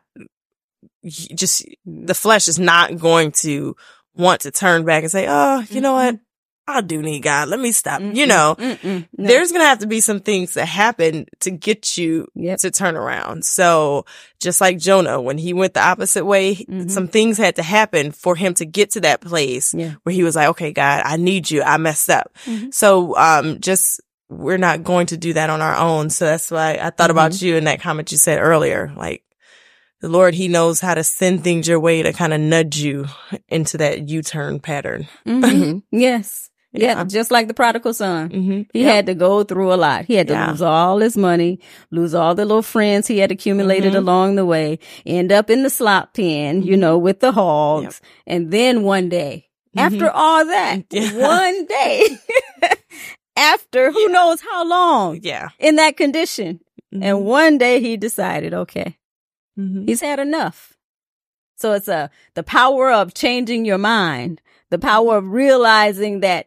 just, 1.04 1.64
the 1.86 2.14
flesh 2.14 2.48
is 2.48 2.58
not 2.58 2.98
going 2.98 3.32
to 3.32 3.74
want 4.14 4.42
to 4.42 4.50
turn 4.50 4.84
back 4.84 5.02
and 5.02 5.10
say, 5.10 5.26
oh, 5.28 5.64
you 5.70 5.80
know 5.80 5.94
what? 5.94 6.14
Mm-hmm. 6.14 6.22
I 6.68 6.82
do 6.82 7.00
need 7.00 7.20
God. 7.20 7.48
Let 7.48 7.60
me 7.60 7.72
stop. 7.72 8.02
Mm-mm, 8.02 8.14
you 8.14 8.26
know, 8.26 8.54
no. 8.58 9.04
there's 9.16 9.52
going 9.52 9.62
to 9.62 9.68
have 9.68 9.78
to 9.78 9.86
be 9.86 10.00
some 10.00 10.20
things 10.20 10.52
that 10.54 10.66
happen 10.66 11.26
to 11.40 11.50
get 11.50 11.96
you 11.96 12.28
yep. 12.34 12.58
to 12.58 12.70
turn 12.70 12.94
around. 12.94 13.46
So 13.46 14.04
just 14.38 14.60
like 14.60 14.76
Jonah, 14.76 15.18
when 15.18 15.38
he 15.38 15.54
went 15.54 15.72
the 15.72 15.82
opposite 15.82 16.26
way, 16.26 16.56
mm-hmm. 16.56 16.88
some 16.88 17.08
things 17.08 17.38
had 17.38 17.56
to 17.56 17.62
happen 17.62 18.12
for 18.12 18.36
him 18.36 18.52
to 18.54 18.66
get 18.66 18.90
to 18.90 19.00
that 19.00 19.22
place 19.22 19.72
yeah. 19.72 19.94
where 20.02 20.14
he 20.14 20.22
was 20.22 20.36
like, 20.36 20.48
okay, 20.48 20.72
God, 20.72 21.02
I 21.06 21.16
need 21.16 21.50
you. 21.50 21.62
I 21.62 21.78
messed 21.78 22.10
up. 22.10 22.30
Mm-hmm. 22.44 22.70
So, 22.70 23.16
um, 23.16 23.60
just, 23.60 24.02
we're 24.28 24.58
not 24.58 24.84
going 24.84 25.06
to 25.06 25.16
do 25.16 25.32
that 25.32 25.48
on 25.48 25.62
our 25.62 25.74
own. 25.74 26.10
So 26.10 26.26
that's 26.26 26.50
why 26.50 26.72
I 26.72 26.90
thought 26.90 27.08
mm-hmm. 27.08 27.10
about 27.12 27.40
you 27.40 27.56
in 27.56 27.64
that 27.64 27.80
comment 27.80 28.12
you 28.12 28.18
said 28.18 28.40
earlier. 28.40 28.92
Like, 28.94 29.24
the 30.00 30.08
Lord, 30.08 30.34
He 30.34 30.48
knows 30.48 30.80
how 30.80 30.94
to 30.94 31.02
send 31.02 31.42
things 31.42 31.66
your 31.66 31.80
way 31.80 32.02
to 32.02 32.12
kind 32.12 32.34
of 32.34 32.40
nudge 32.40 32.78
you 32.78 33.06
into 33.48 33.78
that 33.78 34.08
U-turn 34.08 34.60
pattern. 34.60 35.08
Mm-hmm. 35.26 35.78
yes. 35.98 36.50
Yeah, 36.72 37.02
just 37.04 37.30
like 37.30 37.48
the 37.48 37.54
prodigal 37.54 37.94
son. 37.94 38.28
Mm-hmm. 38.28 38.62
He 38.72 38.80
yep. 38.82 38.94
had 38.94 39.06
to 39.06 39.14
go 39.14 39.42
through 39.42 39.72
a 39.72 39.76
lot. 39.76 40.04
He 40.04 40.14
had 40.14 40.28
to 40.28 40.34
yeah. 40.34 40.50
lose 40.50 40.60
all 40.60 40.98
his 40.98 41.16
money, 41.16 41.60
lose 41.90 42.14
all 42.14 42.34
the 42.34 42.44
little 42.44 42.62
friends 42.62 43.06
he 43.06 43.18
had 43.18 43.32
accumulated 43.32 43.92
mm-hmm. 43.92 44.02
along 44.02 44.34
the 44.34 44.44
way, 44.44 44.78
end 45.06 45.32
up 45.32 45.48
in 45.48 45.62
the 45.62 45.70
slop 45.70 46.12
pen, 46.12 46.62
you 46.62 46.72
mm-hmm. 46.72 46.80
know, 46.80 46.98
with 46.98 47.20
the 47.20 47.32
hogs. 47.32 48.00
Yep. 48.02 48.10
And 48.26 48.50
then 48.50 48.82
one 48.82 49.08
day, 49.08 49.48
mm-hmm. 49.74 49.94
after 49.94 50.10
all 50.10 50.44
that, 50.44 50.84
yeah. 50.90 51.16
one 51.16 51.64
day, 51.66 52.18
after 53.36 53.90
who 53.90 54.08
knows 54.08 54.42
how 54.42 54.68
long, 54.68 55.20
yeah, 55.22 55.48
in 55.58 55.76
that 55.76 55.96
condition. 55.96 56.60
And 56.92 57.02
mm-hmm. 57.02 57.24
one 57.24 57.58
day 57.58 57.80
he 57.80 57.96
decided, 57.96 58.52
okay, 58.52 58.98
he's 59.56 60.00
had 60.00 60.18
enough. 60.18 60.74
So 61.56 61.72
it's 61.72 61.88
a, 61.88 62.10
the 62.34 62.42
power 62.42 62.92
of 62.92 63.14
changing 63.14 63.64
your 63.64 63.78
mind, 63.78 64.40
the 64.70 64.78
power 64.78 65.16
of 65.16 65.28
realizing 65.28 66.20
that 66.20 66.46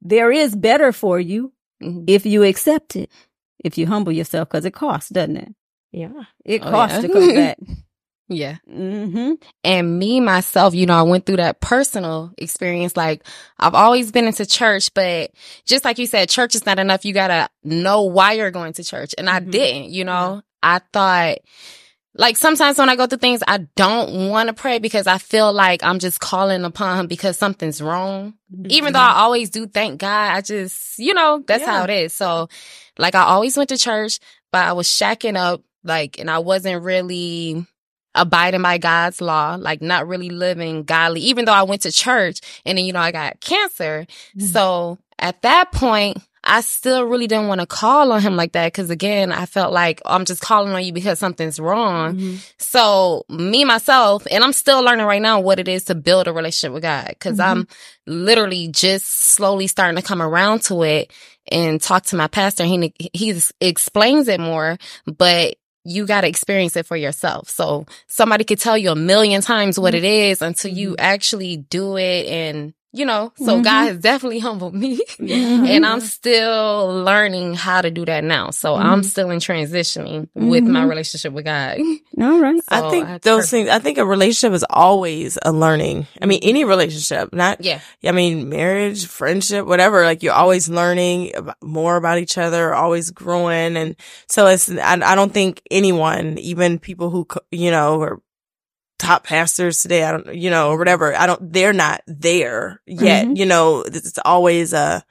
there 0.00 0.30
is 0.30 0.54
better 0.54 0.92
for 0.92 1.18
you 1.18 1.52
mm-hmm. 1.82 2.04
if 2.06 2.26
you 2.26 2.42
accept 2.42 2.96
it, 2.96 3.10
if 3.58 3.78
you 3.78 3.86
humble 3.86 4.12
yourself, 4.12 4.48
because 4.48 4.64
it 4.64 4.72
costs, 4.72 5.10
doesn't 5.10 5.36
it? 5.36 5.54
Yeah. 5.92 6.24
It 6.44 6.62
oh, 6.64 6.70
costs 6.70 6.96
yeah. 6.96 7.00
to 7.02 7.08
come 7.08 7.28
back. 7.34 7.58
Yeah. 8.28 8.56
Mm-hmm. 8.70 9.34
And 9.64 9.98
me, 9.98 10.20
myself, 10.20 10.74
you 10.74 10.84
know, 10.84 10.98
I 10.98 11.02
went 11.02 11.24
through 11.24 11.36
that 11.36 11.60
personal 11.60 12.32
experience. 12.36 12.96
Like 12.96 13.26
I've 13.58 13.74
always 13.74 14.12
been 14.12 14.26
into 14.26 14.44
church, 14.44 14.92
but 14.92 15.30
just 15.64 15.84
like 15.84 15.98
you 15.98 16.06
said, 16.06 16.28
church 16.28 16.54
is 16.54 16.66
not 16.66 16.78
enough. 16.78 17.06
You 17.06 17.14
gotta 17.14 17.48
know 17.64 18.02
why 18.02 18.32
you're 18.32 18.50
going 18.50 18.74
to 18.74 18.84
church. 18.84 19.14
And 19.16 19.30
I 19.30 19.40
mm-hmm. 19.40 19.50
didn't, 19.50 19.90
you 19.90 20.04
know, 20.04 20.34
yeah. 20.34 20.40
I 20.62 20.80
thought, 20.92 21.38
like 22.14 22.36
sometimes 22.36 22.78
when 22.78 22.88
I 22.88 22.96
go 22.96 23.06
through 23.06 23.18
things, 23.18 23.42
I 23.46 23.58
don't 23.76 24.28
want 24.28 24.48
to 24.48 24.52
pray 24.52 24.78
because 24.78 25.06
I 25.06 25.18
feel 25.18 25.52
like 25.52 25.82
I'm 25.84 25.98
just 25.98 26.20
calling 26.20 26.64
upon 26.64 27.00
him 27.00 27.06
because 27.06 27.38
something's 27.38 27.80
wrong. 27.80 28.34
Mm-hmm. 28.52 28.70
Even 28.70 28.92
though 28.92 28.98
I 28.98 29.14
always 29.16 29.50
do 29.50 29.66
thank 29.66 30.00
God, 30.00 30.34
I 30.34 30.40
just, 30.40 30.98
you 30.98 31.14
know, 31.14 31.42
that's 31.46 31.62
yeah. 31.62 31.78
how 31.78 31.84
it 31.84 31.90
is. 31.90 32.12
So 32.12 32.48
like 32.98 33.14
I 33.14 33.22
always 33.22 33.56
went 33.56 33.68
to 33.68 33.78
church, 33.78 34.18
but 34.50 34.66
I 34.66 34.72
was 34.72 34.88
shacking 34.88 35.36
up 35.36 35.62
like, 35.84 36.18
and 36.18 36.30
I 36.30 36.38
wasn't 36.40 36.82
really 36.82 37.66
abiding 38.14 38.62
by 38.62 38.78
God's 38.78 39.20
law, 39.20 39.56
like 39.58 39.80
not 39.80 40.08
really 40.08 40.30
living 40.30 40.82
godly, 40.82 41.20
even 41.20 41.44
though 41.44 41.52
I 41.52 41.62
went 41.62 41.82
to 41.82 41.92
church 41.92 42.40
and 42.64 42.76
then, 42.76 42.84
you 42.84 42.92
know, 42.92 43.00
I 43.00 43.12
got 43.12 43.40
cancer. 43.40 44.06
Mm-hmm. 44.36 44.46
So 44.46 44.98
at 45.18 45.42
that 45.42 45.72
point, 45.72 46.18
I 46.48 46.62
still 46.62 47.04
really 47.04 47.26
didn't 47.26 47.48
want 47.48 47.60
to 47.60 47.66
call 47.66 48.10
on 48.10 48.22
him 48.22 48.34
like 48.34 48.52
that 48.52 48.72
because 48.72 48.88
again, 48.88 49.30
I 49.30 49.44
felt 49.44 49.72
like 49.72 50.00
oh, 50.04 50.14
I'm 50.14 50.24
just 50.24 50.40
calling 50.40 50.72
on 50.72 50.82
you 50.82 50.92
because 50.92 51.18
something's 51.18 51.60
wrong. 51.60 52.16
Mm-hmm. 52.16 52.36
So 52.56 53.24
me 53.28 53.64
myself, 53.64 54.26
and 54.30 54.42
I'm 54.42 54.54
still 54.54 54.82
learning 54.82 55.06
right 55.06 55.20
now 55.20 55.40
what 55.40 55.58
it 55.58 55.68
is 55.68 55.84
to 55.84 55.94
build 55.94 56.26
a 56.26 56.32
relationship 56.32 56.72
with 56.72 56.82
God 56.82 57.08
because 57.08 57.38
mm-hmm. 57.38 57.60
I'm 57.60 57.68
literally 58.06 58.68
just 58.68 59.06
slowly 59.06 59.66
starting 59.66 60.00
to 60.00 60.06
come 60.06 60.22
around 60.22 60.62
to 60.62 60.82
it 60.82 61.12
and 61.52 61.80
talk 61.80 62.04
to 62.06 62.16
my 62.16 62.28
pastor. 62.28 62.64
He 62.64 62.94
he 63.12 63.40
explains 63.60 64.26
it 64.28 64.40
more, 64.40 64.78
but 65.06 65.56
you 65.84 66.06
got 66.06 66.22
to 66.22 66.28
experience 66.28 66.76
it 66.76 66.86
for 66.86 66.96
yourself. 66.96 67.48
So 67.48 67.86
somebody 68.06 68.44
could 68.44 68.58
tell 68.58 68.76
you 68.76 68.90
a 68.90 68.96
million 68.96 69.42
times 69.42 69.78
what 69.78 69.94
mm-hmm. 69.94 70.04
it 70.04 70.30
is 70.30 70.42
until 70.42 70.72
you 70.72 70.90
mm-hmm. 70.90 71.04
actually 71.04 71.56
do 71.58 71.96
it 71.96 72.26
and 72.26 72.74
you 72.92 73.04
know, 73.04 73.32
so 73.36 73.54
mm-hmm. 73.54 73.62
God 73.62 73.88
has 73.88 73.98
definitely 73.98 74.38
humbled 74.48 74.74
me 74.74 74.98
mm-hmm. 75.18 75.66
and 75.66 75.84
I'm 75.84 76.00
still 76.00 77.04
learning 77.04 77.54
how 77.54 77.82
to 77.82 77.90
do 77.90 78.04
that 78.06 78.24
now. 78.24 78.50
So 78.50 78.74
mm-hmm. 78.74 78.86
I'm 78.86 79.02
still 79.02 79.30
in 79.30 79.38
transitioning 79.38 80.28
with 80.34 80.64
my 80.64 80.80
mm-hmm. 80.80 80.88
relationship 80.88 81.32
with 81.32 81.44
God. 81.44 81.78
All 82.20 82.40
right. 82.40 82.60
So 82.60 82.86
I 82.86 82.90
think 82.90 83.22
those 83.22 83.42
perfect. 83.42 83.50
things, 83.50 83.68
I 83.68 83.78
think 83.78 83.98
a 83.98 84.06
relationship 84.06 84.54
is 84.54 84.64
always 84.68 85.38
a 85.42 85.52
learning. 85.52 86.06
I 86.20 86.26
mean, 86.26 86.40
any 86.42 86.64
relationship, 86.64 87.32
not, 87.32 87.62
yeah. 87.62 87.80
I 88.04 88.12
mean, 88.12 88.48
marriage, 88.48 89.06
friendship, 89.06 89.66
whatever, 89.66 90.04
like 90.04 90.22
you're 90.22 90.32
always 90.32 90.68
learning 90.68 91.32
more 91.62 91.96
about 91.96 92.18
each 92.18 92.38
other, 92.38 92.74
always 92.74 93.10
growing. 93.10 93.76
And 93.76 93.96
so 94.28 94.46
it's, 94.46 94.70
I, 94.70 94.94
I 94.94 95.14
don't 95.14 95.32
think 95.32 95.62
anyone, 95.70 96.38
even 96.38 96.78
people 96.78 97.10
who, 97.10 97.26
you 97.50 97.70
know, 97.70 98.00
are 98.00 98.22
top 98.98 99.24
pastors 99.24 99.82
today. 99.82 100.04
I 100.04 100.12
don't, 100.12 100.34
you 100.34 100.50
know, 100.50 100.70
or 100.70 100.78
whatever. 100.78 101.14
I 101.14 101.26
don't, 101.26 101.52
they're 101.52 101.72
not 101.72 102.02
there 102.06 102.80
yet. 102.86 103.26
Mm-hmm. 103.26 103.36
You 103.36 103.46
know, 103.46 103.82
it's 103.82 104.18
always 104.24 104.72
a, 104.72 105.04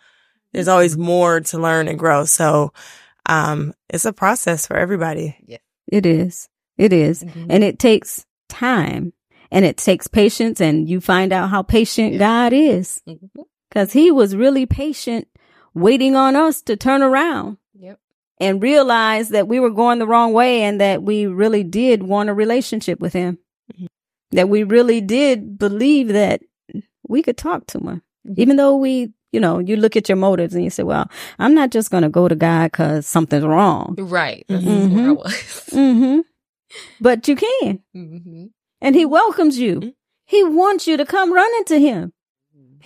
there's 0.53 0.67
always 0.67 0.97
more 0.97 1.39
to 1.41 1.57
learn 1.57 1.87
and 1.87 1.97
grow. 1.97 2.25
So, 2.25 2.73
um, 3.27 3.73
it's 3.89 4.05
a 4.05 4.13
process 4.13 4.67
for 4.67 4.77
everybody. 4.77 5.37
Yeah. 5.45 5.57
It 5.87 6.05
is. 6.05 6.49
It 6.77 6.93
is. 6.93 7.23
Mm-hmm. 7.23 7.47
And 7.49 7.63
it 7.63 7.79
takes 7.79 8.25
time 8.49 9.13
and 9.51 9.65
it 9.65 9.77
takes 9.77 10.07
patience 10.07 10.61
and 10.61 10.89
you 10.89 11.01
find 11.01 11.31
out 11.33 11.49
how 11.49 11.63
patient 11.63 12.13
yeah. 12.13 12.19
God 12.19 12.53
is. 12.53 13.01
Mm-hmm. 13.07 13.41
Cause 13.71 13.91
he 13.93 14.11
was 14.11 14.35
really 14.35 14.65
patient 14.65 15.27
waiting 15.73 16.15
on 16.15 16.35
us 16.35 16.61
to 16.63 16.75
turn 16.75 17.01
around. 17.01 17.57
Yep. 17.79 17.99
And 18.39 18.61
realize 18.61 19.29
that 19.29 19.47
we 19.47 19.59
were 19.59 19.71
going 19.71 19.99
the 19.99 20.07
wrong 20.07 20.31
way 20.31 20.61
and 20.61 20.79
that 20.79 21.01
we 21.01 21.25
really 21.25 21.63
did 21.63 22.03
want 22.03 22.29
a 22.29 22.33
relationship 22.33 22.99
with 22.99 23.13
him 23.13 23.39
that 24.31 24.49
we 24.49 24.63
really 24.63 25.01
did 25.01 25.57
believe 25.57 26.09
that 26.09 26.41
we 27.07 27.21
could 27.21 27.37
talk 27.37 27.67
to 27.67 27.77
him, 27.77 28.01
mm-hmm. 28.27 28.33
even 28.37 28.57
though 28.57 28.75
we, 28.75 29.13
you 29.31 29.39
know, 29.39 29.59
you 29.59 29.75
look 29.75 29.95
at 29.95 30.09
your 30.09 30.15
motives 30.15 30.53
and 30.53 30.63
you 30.63 30.69
say, 30.69 30.83
well, 30.83 31.09
I'm 31.39 31.53
not 31.53 31.71
just 31.71 31.91
going 31.91 32.03
to 32.03 32.09
go 32.09 32.27
to 32.27 32.35
God 32.35 32.71
because 32.71 33.07
something's 33.07 33.45
wrong. 33.45 33.95
Right. 33.97 34.45
Mm-hmm. 34.49 35.09
mm-hmm. 35.77 36.19
But 36.99 37.27
you 37.27 37.35
can. 37.35 37.79
Mm-hmm. 37.95 38.45
And 38.81 38.95
he 38.95 39.05
welcomes 39.05 39.57
you. 39.57 39.79
Mm-hmm. 39.79 39.89
He 40.25 40.43
wants 40.43 40.87
you 40.87 40.97
to 40.97 41.05
come 41.05 41.33
running 41.33 41.63
to 41.65 41.79
him. 41.79 42.13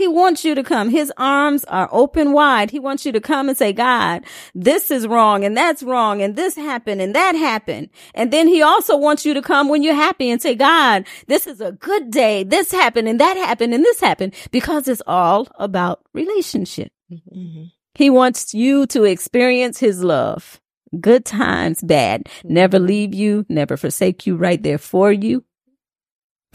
He 0.01 0.07
wants 0.07 0.43
you 0.43 0.55
to 0.55 0.63
come. 0.63 0.89
His 0.89 1.13
arms 1.15 1.63
are 1.65 1.87
open 1.91 2.33
wide. 2.33 2.71
He 2.71 2.79
wants 2.79 3.05
you 3.05 3.11
to 3.11 3.21
come 3.21 3.49
and 3.49 3.55
say, 3.55 3.71
God, 3.71 4.25
this 4.55 4.89
is 4.89 5.05
wrong 5.05 5.43
and 5.43 5.55
that's 5.55 5.83
wrong 5.83 6.23
and 6.23 6.35
this 6.35 6.55
happened 6.55 7.01
and 7.01 7.13
that 7.13 7.35
happened. 7.35 7.89
And 8.15 8.33
then 8.33 8.47
he 8.47 8.63
also 8.63 8.97
wants 8.97 9.27
you 9.27 9.35
to 9.35 9.43
come 9.43 9.69
when 9.69 9.83
you're 9.83 9.93
happy 9.93 10.31
and 10.31 10.41
say, 10.41 10.55
God, 10.55 11.05
this 11.27 11.45
is 11.45 11.61
a 11.61 11.73
good 11.73 12.09
day. 12.09 12.43
This 12.43 12.71
happened 12.71 13.09
and 13.09 13.19
that 13.19 13.37
happened 13.37 13.75
and 13.75 13.85
this 13.85 13.99
happened 13.99 14.33
because 14.49 14.87
it's 14.87 15.03
all 15.05 15.47
about 15.59 16.01
relationship. 16.15 16.91
Mm-hmm. 17.13 17.65
He 17.93 18.09
wants 18.09 18.55
you 18.55 18.87
to 18.87 19.03
experience 19.03 19.77
his 19.77 20.03
love. 20.03 20.59
Good 20.99 21.25
times, 21.25 21.83
bad. 21.83 22.27
Never 22.43 22.79
leave 22.79 23.13
you, 23.13 23.45
never 23.49 23.77
forsake 23.77 24.25
you, 24.25 24.35
right 24.35 24.63
there 24.63 24.79
for 24.79 25.11
you, 25.11 25.45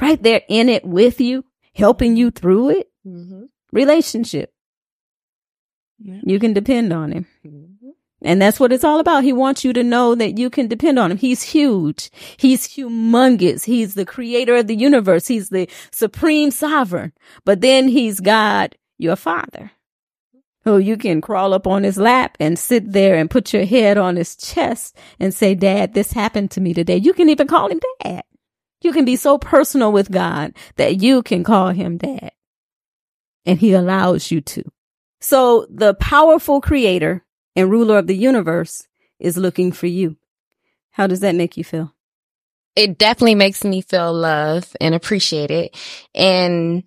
right 0.02 0.20
there 0.20 0.42
in 0.48 0.68
it 0.68 0.84
with 0.84 1.20
you, 1.20 1.44
helping 1.76 2.16
you 2.16 2.32
through 2.32 2.70
it. 2.70 2.90
Mm-hmm. 3.06 3.44
Relationship. 3.72 4.52
Yeah. 5.98 6.20
You 6.24 6.38
can 6.38 6.52
depend 6.52 6.92
on 6.92 7.12
him. 7.12 7.26
Mm-hmm. 7.46 7.90
And 8.22 8.40
that's 8.40 8.58
what 8.58 8.72
it's 8.72 8.84
all 8.84 8.98
about. 8.98 9.24
He 9.24 9.32
wants 9.32 9.64
you 9.64 9.72
to 9.74 9.82
know 9.82 10.14
that 10.14 10.38
you 10.38 10.48
can 10.48 10.68
depend 10.68 10.98
on 10.98 11.10
him. 11.10 11.18
He's 11.18 11.42
huge. 11.42 12.10
He's 12.38 12.66
humongous. 12.66 13.64
He's 13.64 13.94
the 13.94 14.06
creator 14.06 14.56
of 14.56 14.66
the 14.66 14.74
universe. 14.74 15.28
He's 15.28 15.50
the 15.50 15.68
supreme 15.90 16.50
sovereign. 16.50 17.12
But 17.44 17.60
then 17.60 17.88
he's 17.88 18.20
God, 18.20 18.74
your 18.98 19.16
father, 19.16 19.70
who 20.64 20.78
you 20.78 20.96
can 20.96 21.20
crawl 21.20 21.52
up 21.52 21.66
on 21.66 21.84
his 21.84 21.98
lap 21.98 22.36
and 22.40 22.58
sit 22.58 22.92
there 22.92 23.16
and 23.16 23.30
put 23.30 23.52
your 23.52 23.66
head 23.66 23.98
on 23.98 24.16
his 24.16 24.34
chest 24.34 24.96
and 25.20 25.34
say, 25.34 25.54
Dad, 25.54 25.92
this 25.92 26.12
happened 26.12 26.50
to 26.52 26.60
me 26.60 26.72
today. 26.72 26.96
You 26.96 27.12
can 27.12 27.28
even 27.28 27.46
call 27.46 27.68
him 27.68 27.80
dad. 28.02 28.24
You 28.80 28.92
can 28.92 29.04
be 29.04 29.16
so 29.16 29.36
personal 29.36 29.92
with 29.92 30.10
God 30.10 30.54
that 30.76 31.02
you 31.02 31.22
can 31.22 31.44
call 31.44 31.68
him 31.68 31.98
dad 31.98 32.32
and 33.46 33.58
he 33.58 33.72
allows 33.72 34.30
you 34.30 34.40
to. 34.40 34.64
So 35.20 35.66
the 35.70 35.94
powerful 35.94 36.60
creator 36.60 37.24
and 37.54 37.70
ruler 37.70 37.98
of 37.98 38.06
the 38.06 38.16
universe 38.16 38.86
is 39.18 39.36
looking 39.36 39.72
for 39.72 39.86
you. 39.86 40.16
How 40.90 41.06
does 41.06 41.20
that 41.20 41.34
make 41.34 41.56
you 41.56 41.64
feel? 41.64 41.94
It 42.74 42.98
definitely 42.98 43.34
makes 43.34 43.64
me 43.64 43.80
feel 43.80 44.12
love 44.12 44.76
and 44.80 44.94
appreciate 44.94 45.50
it. 45.50 45.74
And 46.14 46.84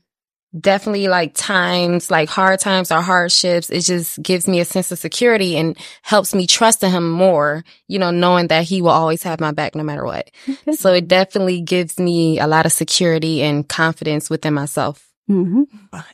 definitely 0.58 1.08
like 1.08 1.34
times, 1.34 2.10
like 2.12 2.30
hard 2.30 2.60
times 2.60 2.92
or 2.92 3.02
hardships, 3.02 3.70
it 3.70 3.82
just 3.82 4.22
gives 4.22 4.48
me 4.48 4.60
a 4.60 4.66
sense 4.66 4.92
of 4.92 5.00
security 5.00 5.58
and 5.58 5.78
helps 6.02 6.34
me 6.34 6.48
trust 6.48 6.84
in 6.84 6.92
him 6.92 7.10
more, 7.10 7.64
you 7.88 8.00
know, 8.00 8.12
knowing 8.12 8.48
that 8.48 8.64
he 8.64 8.82
will 8.82 8.90
always 8.90 9.24
have 9.24 9.40
my 9.40 9.52
back 9.52 9.76
no 9.76 9.84
matter 9.84 10.06
what. 10.06 10.30
so 10.74 10.94
it 10.94 11.08
definitely 11.08 11.62
gives 11.62 12.00
me 12.00 12.40
a 12.40 12.48
lot 12.48 12.66
of 12.66 12.72
security 12.72 13.42
and 13.42 13.68
confidence 13.68 14.30
within 14.30 14.54
myself. 14.54 15.09
Mm-hmm. 15.30 15.64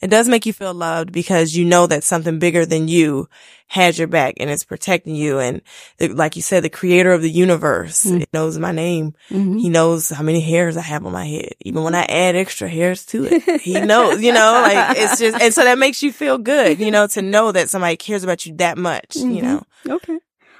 It 0.01 0.09
does 0.09 0.27
make 0.27 0.45
you 0.45 0.51
feel 0.51 0.73
loved 0.73 1.13
because 1.13 1.55
you 1.55 1.63
know 1.63 1.87
that 1.87 2.03
something 2.03 2.37
bigger 2.37 2.65
than 2.65 2.89
you 2.89 3.29
has 3.67 3.97
your 3.97 4.09
back 4.09 4.35
and 4.37 4.49
it's 4.49 4.65
protecting 4.65 5.15
you. 5.15 5.39
And 5.39 5.61
the, 5.97 6.09
like 6.09 6.35
you 6.35 6.41
said, 6.41 6.63
the 6.63 6.69
creator 6.69 7.13
of 7.13 7.21
the 7.21 7.31
universe 7.31 8.03
mm-hmm. 8.03 8.23
knows 8.33 8.59
my 8.59 8.73
name. 8.73 9.13
Mm-hmm. 9.29 9.57
He 9.57 9.69
knows 9.69 10.09
how 10.09 10.21
many 10.21 10.41
hairs 10.41 10.75
I 10.75 10.81
have 10.81 11.05
on 11.05 11.13
my 11.13 11.25
head. 11.25 11.53
Even 11.61 11.83
when 11.83 11.95
I 11.95 12.03
add 12.03 12.35
extra 12.35 12.67
hairs 12.67 13.05
to 13.07 13.25
it, 13.25 13.61
he 13.61 13.79
knows, 13.85 14.21
you 14.21 14.33
know, 14.33 14.61
like 14.61 14.97
it's 14.97 15.19
just, 15.19 15.41
and 15.41 15.53
so 15.53 15.63
that 15.63 15.77
makes 15.77 16.03
you 16.03 16.11
feel 16.11 16.37
good, 16.37 16.79
you 16.79 16.91
know, 16.91 17.07
to 17.07 17.21
know 17.23 17.53
that 17.53 17.69
somebody 17.69 17.95
cares 17.95 18.23
about 18.23 18.45
you 18.45 18.53
that 18.57 18.77
much, 18.77 19.15
you 19.15 19.25
mm-hmm. 19.25 19.45
know. 19.45 19.63
Okay. 19.87 20.19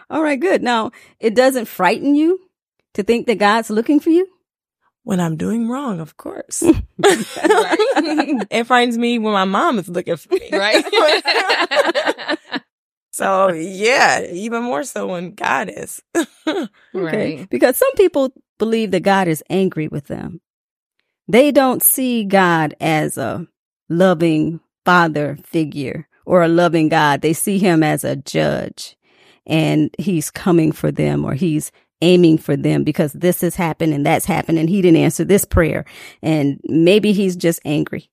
All 0.09 0.23
right. 0.23 0.39
Good. 0.39 0.63
Now 0.63 0.91
it 1.19 1.35
doesn't 1.35 1.65
frighten 1.65 2.15
you 2.15 2.39
to 2.93 3.03
think 3.03 3.27
that 3.27 3.37
God's 3.37 3.69
looking 3.69 3.99
for 3.99 4.11
you 4.11 4.27
when 5.05 5.19
I'm 5.19 5.37
doing 5.37 5.69
wrong, 5.69 5.99
of 5.99 6.17
course. 6.17 6.63
it 6.99 8.65
finds 8.65 8.97
me 8.97 9.19
when 9.19 9.33
my 9.33 9.45
mom 9.45 9.77
is 9.77 9.87
looking 9.87 10.17
for 10.17 10.33
me. 10.33 10.49
Right. 10.51 10.83
so 13.11 13.49
yeah, 13.53 14.23
even 14.23 14.63
more 14.63 14.83
so 14.83 15.07
when 15.07 15.35
God 15.35 15.69
is. 15.69 16.01
okay. 16.47 16.67
Right. 16.93 17.49
Because 17.49 17.77
some 17.77 17.93
people 17.93 18.33
believe 18.57 18.91
that 18.91 19.01
God 19.01 19.27
is 19.27 19.43
angry 19.49 19.87
with 19.87 20.07
them. 20.07 20.41
They 21.27 21.51
don't 21.51 21.83
see 21.83 22.23
God 22.23 22.73
as 22.81 23.17
a 23.17 23.47
loving 23.89 24.59
father 24.85 25.37
figure 25.43 26.07
or 26.25 26.41
a 26.41 26.47
loving 26.47 26.89
God. 26.89 27.21
They 27.21 27.33
see 27.33 27.59
him 27.59 27.83
as 27.83 28.03
a 28.03 28.15
judge 28.15 28.97
and 29.45 29.93
he's 29.99 30.31
coming 30.31 30.71
for 30.71 30.91
them 30.91 31.23
or 31.23 31.35
he's 31.35 31.71
aiming 32.01 32.37
for 32.37 32.55
them 32.55 32.83
because 32.83 33.13
this 33.13 33.41
has 33.41 33.55
happened 33.55 33.93
and 33.93 34.05
that's 34.05 34.25
happened 34.25 34.59
and 34.59 34.69
he 34.69 34.81
didn't 34.81 34.97
answer 34.97 35.23
this 35.23 35.45
prayer. 35.45 35.85
And 36.21 36.59
maybe 36.65 37.13
he's 37.13 37.35
just 37.35 37.59
angry. 37.65 38.09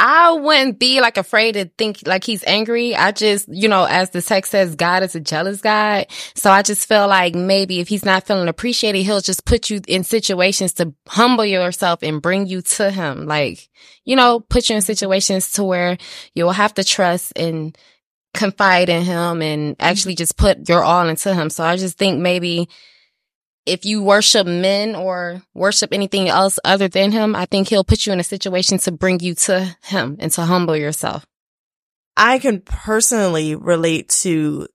I 0.00 0.30
wouldn't 0.30 0.78
be 0.78 1.00
like 1.00 1.16
afraid 1.16 1.52
to 1.52 1.64
think 1.76 2.06
like 2.06 2.22
he's 2.22 2.44
angry. 2.44 2.94
I 2.94 3.10
just, 3.10 3.48
you 3.48 3.66
know, 3.68 3.84
as 3.84 4.10
the 4.10 4.22
text 4.22 4.52
says, 4.52 4.76
God 4.76 5.02
is 5.02 5.16
a 5.16 5.20
jealous 5.20 5.60
God. 5.60 6.06
So 6.36 6.52
I 6.52 6.62
just 6.62 6.86
feel 6.86 7.08
like 7.08 7.34
maybe 7.34 7.80
if 7.80 7.88
he's 7.88 8.04
not 8.04 8.24
feeling 8.24 8.46
appreciated, 8.46 9.02
he'll 9.02 9.20
just 9.20 9.44
put 9.44 9.70
you 9.70 9.80
in 9.88 10.04
situations 10.04 10.72
to 10.74 10.94
humble 11.08 11.44
yourself 11.44 11.98
and 12.04 12.22
bring 12.22 12.46
you 12.46 12.62
to 12.62 12.92
him. 12.92 13.26
Like, 13.26 13.68
you 14.04 14.14
know, 14.14 14.38
put 14.38 14.68
you 14.68 14.76
in 14.76 14.82
mm-hmm. 14.82 14.86
situations 14.86 15.50
to 15.52 15.64
where 15.64 15.98
you'll 16.32 16.52
have 16.52 16.74
to 16.74 16.84
trust 16.84 17.32
and 17.34 17.76
confide 18.34 18.88
in 18.88 19.02
him 19.02 19.42
and 19.42 19.74
actually 19.80 20.12
mm-hmm. 20.12 20.18
just 20.18 20.36
put 20.36 20.68
your 20.68 20.84
all 20.84 21.08
into 21.08 21.34
him. 21.34 21.50
So 21.50 21.64
I 21.64 21.76
just 21.76 21.98
think 21.98 22.20
maybe 22.20 22.68
if 23.68 23.84
you 23.84 24.02
worship 24.02 24.46
men 24.46 24.94
or 24.94 25.42
worship 25.54 25.92
anything 25.92 26.28
else 26.28 26.58
other 26.64 26.88
than 26.88 27.12
him, 27.12 27.36
I 27.36 27.44
think 27.44 27.68
he'll 27.68 27.84
put 27.84 28.06
you 28.06 28.12
in 28.12 28.20
a 28.20 28.24
situation 28.24 28.78
to 28.78 28.92
bring 28.92 29.20
you 29.20 29.34
to 29.34 29.76
him 29.82 30.16
and 30.18 30.32
to 30.32 30.42
humble 30.42 30.76
yourself. 30.76 31.26
I 32.16 32.38
can 32.38 32.60
personally 32.62 33.54
relate 33.54 34.08
to 34.22 34.66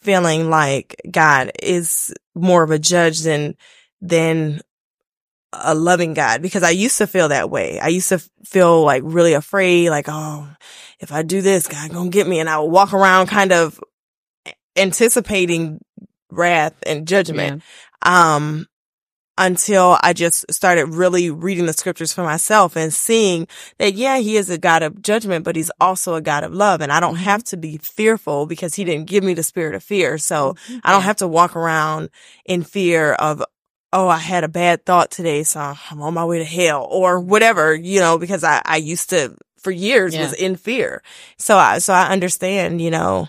feeling 0.00 0.50
like 0.50 0.96
God 1.10 1.52
is 1.62 2.12
more 2.34 2.62
of 2.62 2.70
a 2.70 2.78
judge 2.78 3.20
than, 3.20 3.56
than 4.00 4.60
a 5.52 5.74
loving 5.74 6.12
God 6.12 6.42
because 6.42 6.62
I 6.62 6.70
used 6.70 6.98
to 6.98 7.06
feel 7.06 7.28
that 7.28 7.50
way. 7.50 7.78
I 7.78 7.88
used 7.88 8.10
to 8.10 8.18
feel 8.44 8.84
like 8.84 9.02
really 9.04 9.32
afraid, 9.32 9.90
like, 9.90 10.06
oh, 10.08 10.48
if 11.00 11.12
I 11.12 11.22
do 11.22 11.40
this, 11.40 11.68
God 11.68 11.90
gonna 11.90 12.10
get 12.10 12.26
me. 12.26 12.40
And 12.40 12.50
I 12.50 12.58
would 12.58 12.70
walk 12.70 12.92
around 12.92 13.28
kind 13.28 13.52
of 13.52 13.80
anticipating 14.76 15.80
wrath 16.30 16.74
and 16.86 17.06
judgment. 17.06 17.62
Yeah. 17.62 17.87
Um, 18.02 18.66
until 19.38 19.96
I 20.02 20.12
just 20.12 20.44
started 20.52 20.86
really 20.86 21.30
reading 21.30 21.66
the 21.66 21.72
scriptures 21.72 22.12
for 22.12 22.24
myself 22.24 22.76
and 22.76 22.92
seeing 22.92 23.46
that, 23.78 23.94
yeah, 23.94 24.18
he 24.18 24.36
is 24.36 24.50
a 24.50 24.58
God 24.58 24.82
of 24.82 25.00
judgment, 25.00 25.44
but 25.44 25.54
he's 25.56 25.70
also 25.80 26.14
a 26.14 26.20
God 26.20 26.42
of 26.42 26.52
love. 26.52 26.80
And 26.80 26.90
I 26.90 26.98
don't 27.00 27.16
have 27.16 27.44
to 27.44 27.56
be 27.56 27.78
fearful 27.78 28.46
because 28.46 28.74
he 28.74 28.84
didn't 28.84 29.06
give 29.06 29.22
me 29.22 29.34
the 29.34 29.44
spirit 29.44 29.76
of 29.76 29.84
fear. 29.84 30.18
So 30.18 30.54
mm-hmm. 30.54 30.78
I 30.82 30.92
don't 30.92 31.02
have 31.02 31.16
to 31.16 31.28
walk 31.28 31.54
around 31.54 32.10
in 32.44 32.64
fear 32.64 33.12
of, 33.12 33.42
oh, 33.92 34.08
I 34.08 34.18
had 34.18 34.42
a 34.42 34.48
bad 34.48 34.84
thought 34.84 35.10
today, 35.10 35.44
so 35.44 35.74
I'm 35.90 36.02
on 36.02 36.14
my 36.14 36.24
way 36.24 36.38
to 36.38 36.44
hell 36.44 36.86
or 36.90 37.20
whatever, 37.20 37.74
you 37.74 38.00
know, 38.00 38.18
because 38.18 38.42
I, 38.42 38.60
I 38.64 38.76
used 38.76 39.10
to 39.10 39.36
for 39.60 39.70
years 39.70 40.14
yeah. 40.14 40.22
was 40.22 40.32
in 40.32 40.56
fear. 40.56 41.02
So 41.38 41.56
I, 41.56 41.78
so 41.78 41.92
I 41.92 42.08
understand, 42.08 42.82
you 42.82 42.90
know, 42.90 43.28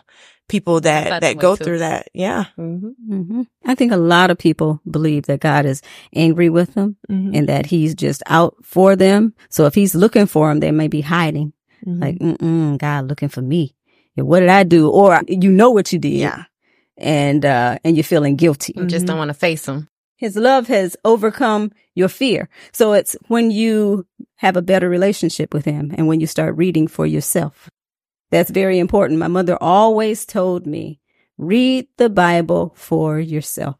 people 0.49 0.81
that, 0.81 1.21
that 1.21 1.37
go 1.37 1.55
through 1.55 1.79
that. 1.79 2.09
Yeah. 2.13 2.45
Mm-hmm. 2.57 3.13
Mm-hmm. 3.13 3.41
I 3.65 3.75
think 3.75 3.91
a 3.91 3.97
lot 3.97 4.31
of 4.31 4.37
people 4.37 4.81
believe 4.89 5.27
that 5.27 5.39
God 5.39 5.65
is 5.65 5.81
angry 6.13 6.49
with 6.49 6.73
them 6.73 6.97
mm-hmm. 7.09 7.35
and 7.35 7.47
that 7.47 7.67
he's 7.67 7.95
just 7.95 8.21
out 8.25 8.55
for 8.63 8.95
them. 8.95 9.33
So 9.49 9.65
if 9.65 9.75
he's 9.75 9.95
looking 9.95 10.25
for 10.25 10.49
them, 10.49 10.59
they 10.59 10.71
may 10.71 10.87
be 10.87 11.01
hiding. 11.01 11.53
Mm-hmm. 11.85 12.01
Like, 12.01 12.17
mm 12.19 12.77
God 12.77 13.07
looking 13.07 13.29
for 13.29 13.41
me. 13.41 13.75
Yeah, 14.15 14.23
what 14.23 14.41
did 14.41 14.49
I 14.49 14.63
do? 14.63 14.89
Or 14.89 15.21
you 15.27 15.51
know 15.51 15.71
what 15.71 15.93
you 15.93 15.99
did. 15.99 16.13
Yeah. 16.13 16.43
And, 16.97 17.45
uh, 17.45 17.77
and 17.85 17.95
you're 17.95 18.03
feeling 18.03 18.35
guilty. 18.35 18.73
You 18.75 18.85
just 18.85 19.05
don't 19.05 19.17
want 19.17 19.29
to 19.29 19.33
face 19.33 19.65
them. 19.65 19.87
His 20.17 20.35
love 20.35 20.67
has 20.67 20.97
overcome 21.05 21.71
your 21.95 22.09
fear. 22.09 22.49
So 22.73 22.91
it's 22.91 23.15
when 23.27 23.51
you 23.51 24.05
have 24.35 24.57
a 24.57 24.61
better 24.61 24.89
relationship 24.89 25.53
with 25.53 25.63
him 25.63 25.93
and 25.97 26.07
when 26.07 26.19
you 26.19 26.27
start 26.27 26.57
reading 26.57 26.87
for 26.87 27.05
yourself. 27.05 27.69
That's 28.31 28.51
very 28.51 28.79
important. 28.79 29.19
My 29.19 29.27
mother 29.27 29.57
always 29.59 30.25
told 30.25 30.67
me, 30.67 30.99
read 31.37 31.87
the 31.97 32.09
Bible 32.09 32.73
for 32.75 33.19
yourself. 33.19 33.77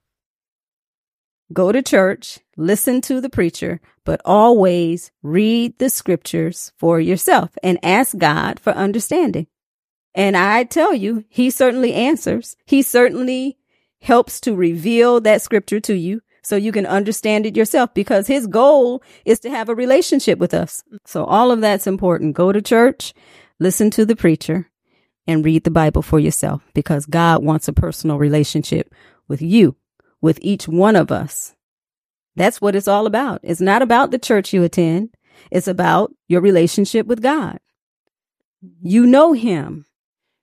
Go 1.52 1.72
to 1.72 1.82
church, 1.82 2.40
listen 2.58 3.02
to 3.02 3.20
the 3.22 3.30
preacher, 3.30 3.82
but 4.06 4.22
always 4.24 5.12
read 5.24 5.78
the 5.80 5.90
scriptures 5.90 6.72
for 6.78 7.00
yourself 7.00 7.58
and 7.64 7.80
ask 7.84 8.18
God 8.18 8.60
for 8.60 8.72
understanding. 8.74 9.48
And 10.14 10.38
I 10.38 10.64
tell 10.64 10.94
you, 10.94 11.26
he 11.30 11.50
certainly 11.50 11.94
answers. 11.94 12.56
He 12.66 12.82
certainly 12.82 13.58
helps 14.02 14.40
to 14.42 14.56
reveal 14.56 15.20
that 15.22 15.42
scripture 15.42 15.80
to 15.82 15.94
you 15.96 16.22
so 16.42 16.56
you 16.56 16.72
can 16.72 16.86
understand 16.86 17.46
it 17.46 17.56
yourself 17.56 17.94
because 17.94 18.28
his 18.28 18.48
goal 18.48 19.04
is 19.26 19.40
to 19.42 19.50
have 19.50 19.70
a 19.70 19.76
relationship 19.76 20.40
with 20.40 20.54
us. 20.54 20.84
So 21.06 21.26
all 21.26 21.52
of 21.52 21.62
that's 21.62 21.88
important. 21.88 22.36
Go 22.36 22.52
to 22.52 22.62
church, 22.62 23.14
listen 23.60 23.90
to 23.92 24.06
the 24.06 24.16
preacher, 24.16 24.70
and 25.28 25.46
read 25.46 25.64
the 25.64 25.72
Bible 25.72 26.02
for 26.02 26.20
yourself 26.20 26.64
because 26.74 27.06
God 27.06 27.44
wants 27.44 27.68
a 27.68 27.74
personal 27.74 28.18
relationship 28.18 28.94
with 29.28 29.42
you, 29.42 29.76
with 30.22 30.40
each 30.42 30.68
one 30.68 30.96
of 30.96 31.12
us. 31.12 31.56
That's 32.36 32.60
what 32.60 32.76
it's 32.76 32.88
all 32.88 33.06
about. 33.06 33.42
It's 33.44 33.62
not 33.62 33.82
about 33.82 34.12
the 34.12 34.18
church 34.18 34.54
you 34.54 34.64
attend. 34.64 35.16
It's 35.52 35.68
about 35.68 36.12
your 36.28 36.42
relationship 36.42 37.06
with 37.06 37.22
God. 37.22 37.60
You 38.82 39.06
know 39.06 39.34
him. 39.34 39.86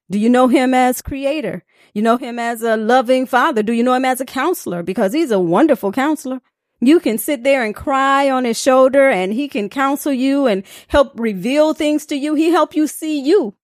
Do 0.09 0.19
you 0.19 0.29
know 0.29 0.47
him 0.47 0.73
as 0.73 1.03
creator? 1.03 1.65
You 1.93 2.03
know 2.03 2.17
him 2.17 2.39
as 2.39 2.63
a 2.63 2.77
loving 2.77 3.27
father? 3.27 3.63
Do 3.63 3.73
you 3.73 3.83
know 3.83 3.95
him 3.95 4.05
as 4.05 4.21
a 4.21 4.25
counselor? 4.25 4.83
Because 4.85 5.13
he's 5.13 5.33
a 5.33 5.41
wonderful 5.41 5.91
counselor. 5.91 6.41
You 6.81 7.01
can 7.01 7.19
sit 7.19 7.43
there 7.43 7.65
and 7.65 7.75
cry 7.75 8.31
on 8.31 8.45
his 8.45 8.61
shoulder 8.61 9.09
and 9.09 9.33
he 9.33 9.49
can 9.49 9.69
counsel 9.69 10.13
you 10.13 10.47
and 10.47 10.63
help 10.89 11.19
reveal 11.19 11.73
things 11.73 12.05
to 12.07 12.17
you. 12.17 12.35
He 12.35 12.51
help 12.51 12.77
you 12.77 12.87
see 12.87 13.19
you. 13.19 13.55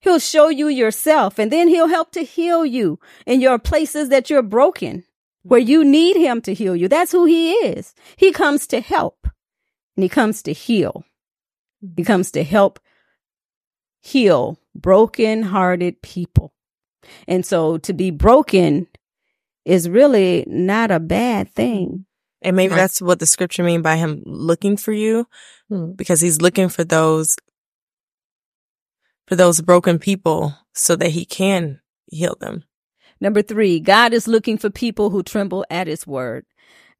He'll 0.00 0.18
show 0.18 0.50
you 0.50 0.68
yourself 0.68 1.38
and 1.38 1.50
then 1.50 1.68
he'll 1.68 1.88
help 1.88 2.12
to 2.12 2.22
heal 2.22 2.66
you 2.66 3.00
in 3.26 3.40
your 3.40 3.58
places 3.58 4.10
that 4.10 4.28
you're 4.28 4.42
broken 4.42 5.04
where 5.42 5.60
you 5.60 5.82
need 5.82 6.16
him 6.16 6.42
to 6.42 6.52
heal 6.52 6.76
you. 6.76 6.88
That's 6.88 7.12
who 7.12 7.24
he 7.24 7.52
is. 7.52 7.94
He 8.16 8.30
comes 8.30 8.66
to 8.68 8.80
help 8.80 9.26
and 9.96 10.02
he 10.02 10.08
comes 10.08 10.42
to 10.42 10.52
heal. 10.52 11.04
He 11.96 12.04
comes 12.04 12.30
to 12.32 12.44
help 12.44 12.78
heal 14.00 14.58
broken 14.74 15.42
hearted 15.42 16.02
people. 16.02 16.52
And 17.26 17.44
so 17.44 17.78
to 17.78 17.92
be 17.92 18.10
broken 18.10 18.88
is 19.64 19.88
really 19.88 20.44
not 20.46 20.90
a 20.90 21.00
bad 21.00 21.50
thing. 21.50 22.04
And 22.44 22.56
maybe 22.56 22.72
right. 22.72 22.76
that's 22.76 23.00
what 23.00 23.18
the 23.18 23.26
scripture 23.26 23.64
mean 23.64 23.80
by 23.80 23.96
him 23.96 24.22
looking 24.26 24.76
for 24.76 24.92
you 24.92 25.26
hmm. 25.68 25.92
because 25.92 26.20
he's 26.20 26.42
looking 26.42 26.68
for 26.68 26.84
those, 26.84 27.36
for 29.26 29.34
those 29.34 29.62
broken 29.62 29.98
people 29.98 30.54
so 30.74 30.94
that 30.94 31.10
he 31.10 31.24
can 31.24 31.80
heal 32.06 32.36
them. 32.38 32.64
Number 33.20 33.40
three, 33.40 33.80
God 33.80 34.12
is 34.12 34.28
looking 34.28 34.58
for 34.58 34.68
people 34.68 35.08
who 35.08 35.22
tremble 35.22 35.64
at 35.70 35.86
his 35.86 36.06
word. 36.06 36.44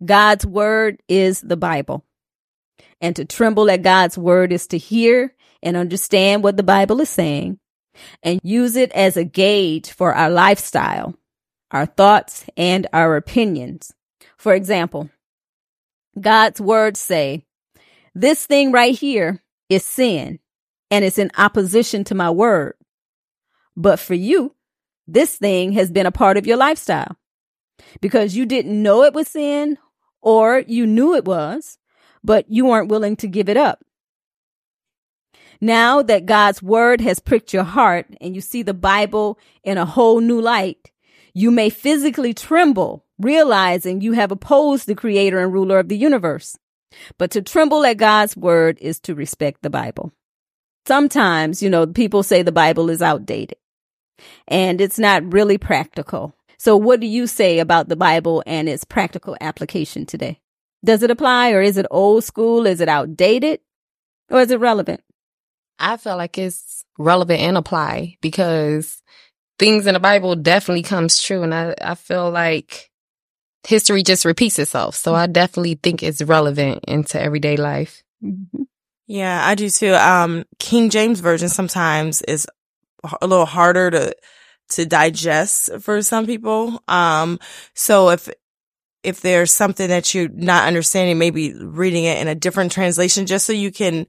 God's 0.02 0.46
word 0.46 1.02
is 1.09 1.42
the 1.42 1.57
Bible. 1.57 2.04
And 3.00 3.14
to 3.16 3.26
tremble 3.26 3.70
at 3.70 3.83
God's 3.83 4.16
word 4.16 4.50
is 4.50 4.66
to 4.68 4.78
hear 4.78 5.35
and 5.62 5.76
understand 5.76 6.42
what 6.42 6.57
the 6.57 6.62
Bible 6.62 7.00
is 7.02 7.11
saying 7.11 7.59
and 8.22 8.40
use 8.42 8.76
it 8.76 8.90
as 8.92 9.18
a 9.18 9.24
gauge 9.24 9.90
for 9.90 10.14
our 10.14 10.30
lifestyle, 10.30 11.14
our 11.70 11.87
thoughts, 11.87 12.46
and 12.57 12.87
our 12.94 13.16
opinions. 13.16 13.92
For 14.37 14.54
example, 14.54 15.11
God's 16.20 16.61
words 16.61 17.00
say, 17.00 17.44
this 18.14 18.46
thing 18.46 18.72
right 18.72 18.96
here 18.96 19.42
is 19.68 19.85
sin 19.85 20.38
and 20.90 21.05
it's 21.05 21.18
in 21.18 21.31
opposition 21.37 22.05
to 22.05 22.14
my 22.14 22.31
word. 22.31 22.74
But 23.77 23.98
for 23.98 24.14
you, 24.14 24.55
this 25.07 25.37
thing 25.37 25.72
has 25.72 25.90
been 25.90 26.07
a 26.07 26.12
part 26.12 26.37
of 26.37 26.46
your 26.46 26.57
lifestyle 26.57 27.16
because 28.00 28.37
you 28.37 28.46
didn't 28.46 28.83
know 28.83 29.03
it 29.03 29.14
was 29.14 29.29
sin 29.29 29.79
or 30.22 30.62
you 30.66 30.87
knew 30.87 31.14
it 31.14 31.24
was, 31.24 31.79
but 32.22 32.46
you 32.48 32.66
weren't 32.66 32.88
willing 32.88 33.16
to 33.16 33.29
give 33.29 33.48
it 33.48 33.57
up. 33.57 33.85
Now 35.61 36.03
that 36.03 36.27
God's 36.27 36.62
word 36.62 37.00
has 37.00 37.20
pricked 37.20 37.53
your 37.53 37.64
heart 37.64 38.07
and 38.20 38.35
you 38.35 38.40
see 38.40 38.62
the 38.62 38.74
Bible 38.74 39.38
in 39.62 39.79
a 39.79 39.87
whole 39.87 40.20
new 40.20 40.40
light, 40.40 40.90
you 41.33 41.50
may 41.50 41.68
physically 41.70 42.33
tremble, 42.33 43.05
realizing 43.18 44.00
you 44.00 44.12
have 44.12 44.33
opposed 44.33 44.87
the 44.87 44.94
creator 44.94 45.38
and 45.38 45.53
ruler 45.53 45.79
of 45.79 45.88
the 45.88 45.96
universe. 45.96 46.57
But 47.18 47.31
to 47.33 47.42
tremble 47.42 47.85
at 47.85 47.96
God's 47.96 48.37
word 48.37 48.79
is 48.81 49.00
to 49.00 49.14
respect 49.14 49.62
the 49.62 49.70
Bible. 49.70 50.12
Sometimes, 50.87 51.62
you 51.62 51.70
know, 51.70 51.87
people 51.87 52.22
say 52.22 52.42
the 52.42 52.53
Bible 52.53 52.90
is 52.90 53.03
outdated 53.03 53.59
and 54.46 54.81
it's 54.81 54.98
not 54.98 55.33
really 55.33 55.59
practical. 55.59 56.35
So 56.59 56.77
what 56.77 57.00
do 57.00 57.07
you 57.07 57.27
say 57.27 57.59
about 57.59 57.88
the 57.88 57.96
Bible 57.96 58.42
and 58.46 58.68
its 58.68 58.85
practical 58.85 59.37
application 59.40 60.07
today? 60.07 60.40
Does 60.85 61.03
it 61.03 61.11
apply 61.11 61.53
or 61.53 61.62
is 61.62 61.79
it 61.79 61.87
old 61.90 62.24
school? 62.24 62.66
Is 62.66 62.81
it 62.81 62.88
outdated 62.88 63.61
or 64.31 64.40
is 64.40 64.50
it 64.50 64.61
relevant? 64.61 65.00
I 65.79 65.96
feel 65.96 66.16
like 66.16 66.38
it's 66.38 66.85
relevant 66.98 67.40
and 67.40 67.57
apply 67.57 68.16
because 68.20 69.03
things 69.59 69.87
in 69.87 69.94
the 69.94 70.00
Bible 70.00 70.37
definitely 70.37 70.83
comes 70.83 71.22
true. 71.22 71.42
And 71.42 71.55
I, 71.55 71.74
I 71.81 71.94
feel 71.94 72.31
like 72.31 72.90
history 73.66 74.03
just 74.03 74.24
repeats 74.24 74.59
itself. 74.59 74.94
So 74.94 75.14
I 75.14 75.27
definitely 75.27 75.74
think 75.83 76.03
it's 76.03 76.22
relevant 76.22 76.85
into 76.87 77.20
everyday 77.20 77.57
life. 77.57 78.03
Mm-hmm. 78.22 78.62
Yeah, 79.07 79.46
I 79.46 79.55
do 79.55 79.68
too. 79.68 79.94
Um, 79.94 80.44
King 80.59 80.90
James 80.90 81.20
version 81.20 81.48
sometimes 81.48 82.22
is 82.22 82.46
a 83.20 83.27
little 83.27 83.46
harder 83.46 83.90
to, 83.90 84.14
to 84.70 84.87
digest 84.87 85.70
for 85.81 86.00
some 86.03 86.27
people. 86.27 86.83
Um, 86.88 87.38
so 87.74 88.11
if, 88.11 88.29
if 89.03 89.20
there's 89.20 89.53
something 89.53 89.88
that 89.88 90.14
you're 90.14 90.31
not 90.31 90.66
understanding, 90.66 91.18
maybe 91.18 91.53
reading 91.55 92.05
it 92.05 92.18
in 92.18 92.29
a 92.29 92.35
different 92.35 92.72
translation 92.72 93.27
just 93.27 93.44
so 93.44 93.53
you 93.53 93.70
can 93.70 94.07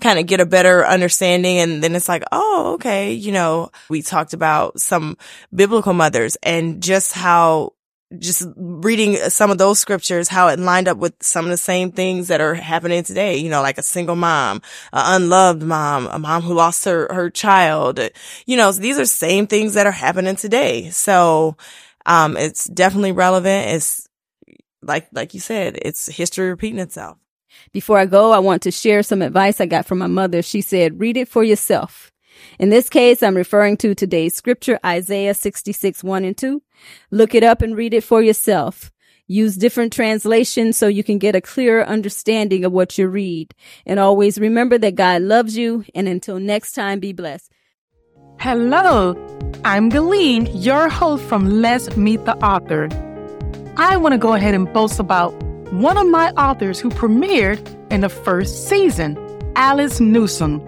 kind 0.00 0.18
of 0.18 0.26
get 0.26 0.40
a 0.40 0.46
better 0.46 0.86
understanding. 0.86 1.58
And 1.58 1.82
then 1.82 1.94
it's 1.94 2.08
like, 2.08 2.22
oh, 2.32 2.72
okay. 2.74 3.12
You 3.12 3.32
know, 3.32 3.70
we 3.90 4.00
talked 4.00 4.32
about 4.32 4.80
some 4.80 5.18
biblical 5.54 5.92
mothers 5.92 6.36
and 6.42 6.82
just 6.82 7.12
how 7.12 7.74
just 8.18 8.46
reading 8.56 9.16
some 9.28 9.50
of 9.50 9.58
those 9.58 9.78
scriptures, 9.78 10.28
how 10.28 10.48
it 10.48 10.58
lined 10.58 10.88
up 10.88 10.96
with 10.96 11.14
some 11.20 11.44
of 11.44 11.50
the 11.50 11.58
same 11.58 11.92
things 11.92 12.28
that 12.28 12.40
are 12.40 12.54
happening 12.54 13.02
today, 13.02 13.36
you 13.36 13.50
know, 13.50 13.60
like 13.60 13.76
a 13.76 13.82
single 13.82 14.16
mom, 14.16 14.62
an 14.92 15.22
unloved 15.22 15.62
mom, 15.62 16.06
a 16.06 16.18
mom 16.18 16.42
who 16.42 16.54
lost 16.54 16.84
her, 16.86 17.12
her 17.12 17.28
child, 17.28 18.00
you 18.46 18.56
know, 18.56 18.72
these 18.72 18.98
are 18.98 19.04
same 19.04 19.46
things 19.46 19.74
that 19.74 19.86
are 19.86 19.92
happening 19.92 20.36
today. 20.36 20.88
So, 20.90 21.56
um, 22.06 22.36
it's 22.38 22.64
definitely 22.64 23.12
relevant. 23.12 23.68
It's 23.72 24.08
like, 24.80 25.08
like 25.12 25.34
you 25.34 25.40
said, 25.40 25.78
it's 25.82 26.06
history 26.06 26.48
repeating 26.48 26.78
itself. 26.78 27.18
Before 27.72 27.98
I 27.98 28.06
go, 28.06 28.32
I 28.32 28.38
want 28.38 28.62
to 28.62 28.70
share 28.70 29.02
some 29.02 29.20
advice 29.20 29.60
I 29.60 29.66
got 29.66 29.84
from 29.84 29.98
my 29.98 30.06
mother. 30.06 30.40
She 30.40 30.62
said, 30.62 30.98
read 31.00 31.18
it 31.18 31.28
for 31.28 31.44
yourself. 31.44 32.10
In 32.58 32.70
this 32.70 32.88
case, 32.88 33.22
I'm 33.22 33.36
referring 33.36 33.76
to 33.78 33.94
today's 33.94 34.34
scripture, 34.34 34.78
Isaiah 34.84 35.34
66, 35.34 36.02
1 36.02 36.24
and 36.24 36.36
2. 36.36 36.62
Look 37.10 37.34
it 37.34 37.44
up 37.44 37.62
and 37.62 37.76
read 37.76 37.94
it 37.94 38.04
for 38.04 38.22
yourself. 38.22 38.90
Use 39.26 39.56
different 39.56 39.92
translations 39.92 40.78
so 40.78 40.88
you 40.88 41.04
can 41.04 41.18
get 41.18 41.36
a 41.36 41.40
clearer 41.42 41.84
understanding 41.84 42.64
of 42.64 42.72
what 42.72 42.96
you 42.96 43.08
read. 43.08 43.54
And 43.84 44.00
always 44.00 44.38
remember 44.38 44.78
that 44.78 44.94
God 44.94 45.22
loves 45.22 45.56
you. 45.56 45.84
And 45.94 46.08
until 46.08 46.38
next 46.38 46.72
time, 46.72 46.98
be 46.98 47.12
blessed. 47.12 47.52
Hello, 48.40 49.16
I'm 49.64 49.90
Galeen, 49.90 50.48
your 50.54 50.88
host 50.88 51.24
from 51.24 51.60
Let's 51.60 51.96
Meet 51.96 52.24
the 52.24 52.36
Author. 52.36 52.88
I 53.76 53.96
want 53.96 54.12
to 54.12 54.18
go 54.18 54.32
ahead 54.32 54.54
and 54.54 54.72
boast 54.72 54.98
about 54.98 55.30
one 55.72 55.98
of 55.98 56.08
my 56.08 56.30
authors 56.30 56.80
who 56.80 56.88
premiered 56.88 57.60
in 57.92 58.00
the 58.00 58.08
first 58.08 58.68
season, 58.68 59.18
Alice 59.56 60.00
Newsome. 60.00 60.62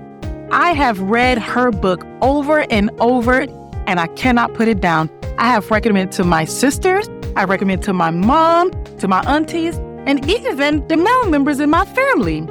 I 0.52 0.72
have 0.72 0.98
read 1.00 1.38
her 1.38 1.70
book 1.70 2.04
over 2.22 2.60
and 2.70 2.90
over, 3.00 3.42
and 3.86 4.00
I 4.00 4.08
cannot 4.08 4.54
put 4.54 4.66
it 4.68 4.80
down. 4.80 5.08
I 5.38 5.46
have 5.46 5.70
recommended 5.70 6.12
to 6.16 6.24
my 6.24 6.44
sisters, 6.44 7.08
I 7.36 7.44
recommend 7.44 7.82
to 7.84 7.92
my 7.92 8.10
mom, 8.10 8.72
to 8.98 9.06
my 9.06 9.20
aunties, 9.22 9.76
and 10.06 10.28
even 10.28 10.86
the 10.88 10.96
male 10.96 11.30
members 11.30 11.60
in 11.60 11.70
my 11.70 11.84
family. 11.84 12.46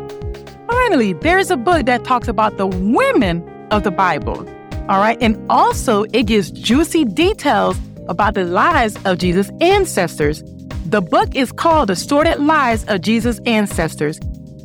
Finally, 0.67 1.13
there's 1.13 1.51
a 1.51 1.57
book 1.57 1.85
that 1.87 2.03
talks 2.05 2.27
about 2.27 2.57
the 2.57 2.67
women 2.67 3.43
of 3.71 3.83
the 3.83 3.91
Bible. 3.91 4.47
All 4.87 4.99
right. 4.99 5.17
And 5.21 5.37
also, 5.49 6.03
it 6.13 6.23
gives 6.23 6.51
juicy 6.51 7.05
details 7.05 7.77
about 8.07 8.33
the 8.33 8.45
lives 8.45 8.97
of 9.05 9.17
Jesus' 9.17 9.51
ancestors. 9.61 10.41
The 10.85 11.01
book 11.01 11.35
is 11.35 11.51
called 11.51 11.89
The 11.89 11.95
Sordid 11.95 12.39
Lives 12.39 12.85
of 12.85 13.01
Jesus' 13.01 13.39
Ancestors. 13.45 14.19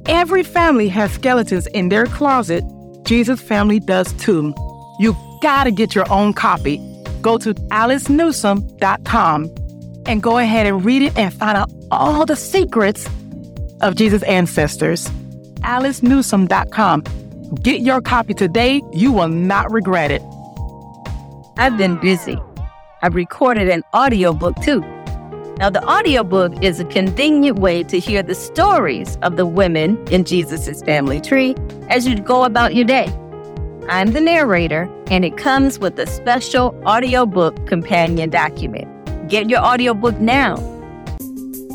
Every 0.07 0.43
family 0.43 0.89
has 0.89 1.13
skeletons 1.13 1.67
in 1.69 1.89
their 1.89 2.07
closet. 2.07 2.65
Jesus' 3.05 3.41
family 3.41 3.81
does 3.81 4.13
too. 4.15 4.55
You 4.99 5.17
gotta 5.41 5.71
get 5.71 5.95
your 5.95 6.11
own 6.11 6.33
copy. 6.33 6.79
Go 7.23 7.39
to 7.39 7.55
alicenewsome.com 7.55 9.55
and 10.07 10.23
go 10.23 10.39
ahead 10.39 10.67
and 10.67 10.85
read 10.85 11.03
it 11.03 11.17
and 11.17 11.33
find 11.33 11.57
out 11.57 11.71
all 11.91 12.27
the 12.27 12.37
secrets 12.37 13.09
of 13.81 13.97
Jesus' 13.97 14.23
ancestors. 14.25 15.09
alicenewsome.com. 15.61 17.05
Get 17.63 17.81
your 17.81 18.01
copy 18.01 18.35
today. 18.35 18.83
You 18.93 19.13
will 19.13 19.29
not 19.29 19.71
regret 19.71 20.11
it. 20.11 20.23
I've 21.57 21.79
been 21.79 21.99
busy. 22.01 22.37
I've 23.03 23.15
recorded 23.15 23.69
an 23.69 23.83
audiobook 23.95 24.57
too. 24.63 24.83
Now, 25.59 25.71
the 25.71 25.85
audiobook 25.89 26.65
is 26.65 26.81
a 26.81 26.85
convenient 26.85 27.61
way 27.61 27.85
to 27.85 28.01
hear 28.01 28.25
the 28.25 28.35
stories 28.35 29.17
of 29.23 29.37
the 29.37 29.47
women 29.47 30.05
in 30.09 30.25
Jesus' 30.25 30.83
family 30.83 31.21
tree 31.21 31.55
as 31.89 32.09
you 32.09 32.19
go 32.19 32.43
about 32.43 32.75
your 32.75 32.85
day. 32.85 33.07
I'm 33.89 34.13
the 34.13 34.21
narrator, 34.21 34.91
and 35.09 35.25
it 35.25 35.37
comes 35.37 35.79
with 35.79 35.97
a 35.99 36.09
special 36.09 36.75
audiobook 36.85 37.67
companion 37.69 38.31
document. 38.31 38.89
Get 39.29 39.49
your 39.49 39.61
audiobook 39.61 40.19
now. 40.19 40.57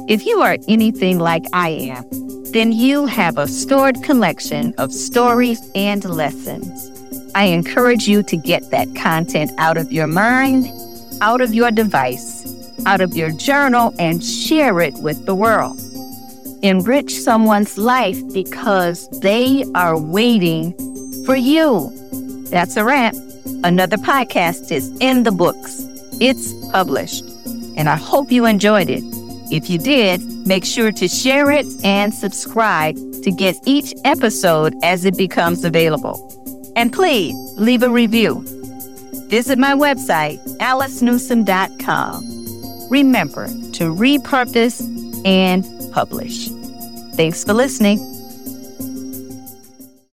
If 0.10 0.26
you 0.26 0.42
are 0.42 0.58
anything 0.68 1.20
like 1.20 1.46
I 1.54 1.70
am, 1.70 2.04
then 2.52 2.74
you 2.74 3.06
have 3.06 3.38
a 3.38 3.48
stored 3.48 4.04
collection 4.04 4.74
of 4.78 4.92
stories 4.92 5.62
and 5.74 6.04
lessons. 6.04 6.92
I 7.34 7.46
encourage 7.46 8.08
you 8.08 8.24
to 8.24 8.36
get 8.36 8.72
that 8.72 8.94
content 8.96 9.52
out 9.58 9.78
of 9.78 9.92
your 9.92 10.08
mind, 10.08 10.68
out 11.22 11.42
of 11.42 11.54
your 11.54 11.72
device, 11.72 12.39
out 12.86 13.02
of 13.02 13.16
your 13.16 13.32
journal, 13.32 13.94
and 14.00 14.24
share 14.24 14.80
it 14.82 14.94
with 14.96 15.26
the 15.26 15.36
world. 15.36 15.80
Enrich 16.62 17.14
someone's 17.14 17.78
life 17.78 18.20
because 18.34 19.08
they 19.22 19.64
are 19.76 19.98
waiting 19.98 20.74
for 21.26 21.36
you. 21.36 21.92
That's 22.50 22.76
a 22.76 22.84
wrap. 22.84 23.16
Another 23.64 23.98
podcast 23.98 24.72
is 24.72 24.90
in 25.00 25.24
the 25.24 25.32
books. 25.32 25.86
It's 26.20 26.54
published. 26.72 27.24
And 27.78 27.88
I 27.88 27.96
hope 27.96 28.32
you 28.32 28.46
enjoyed 28.46 28.90
it. 28.90 29.04
If 29.52 29.70
you 29.70 29.78
did, 29.78 30.22
make 30.46 30.66
sure 30.66 30.92
to 30.92 31.08
share 31.08 31.50
it 31.50 31.66
and 31.84 32.14
subscribe 32.14 32.96
to 33.24 33.32
get 33.32 33.56
each 33.66 33.94
episode 34.06 34.76
as 34.84 35.06
it 35.06 35.18
becomes 35.18 35.64
available. 35.64 36.18
And 36.76 36.92
please 36.94 37.36
leave 37.58 37.84
a 37.84 37.90
review. 37.90 38.44
Visit 39.30 39.58
my 39.58 39.74
website, 39.74 40.40
alicenewsome.com. 40.58 42.29
Remember 42.90 43.48
to 43.48 43.94
repurpose 43.96 44.82
and 45.26 45.66
publish. 45.94 46.50
Thanks 47.16 47.44
for 47.44 47.54
listening. 47.54 48.19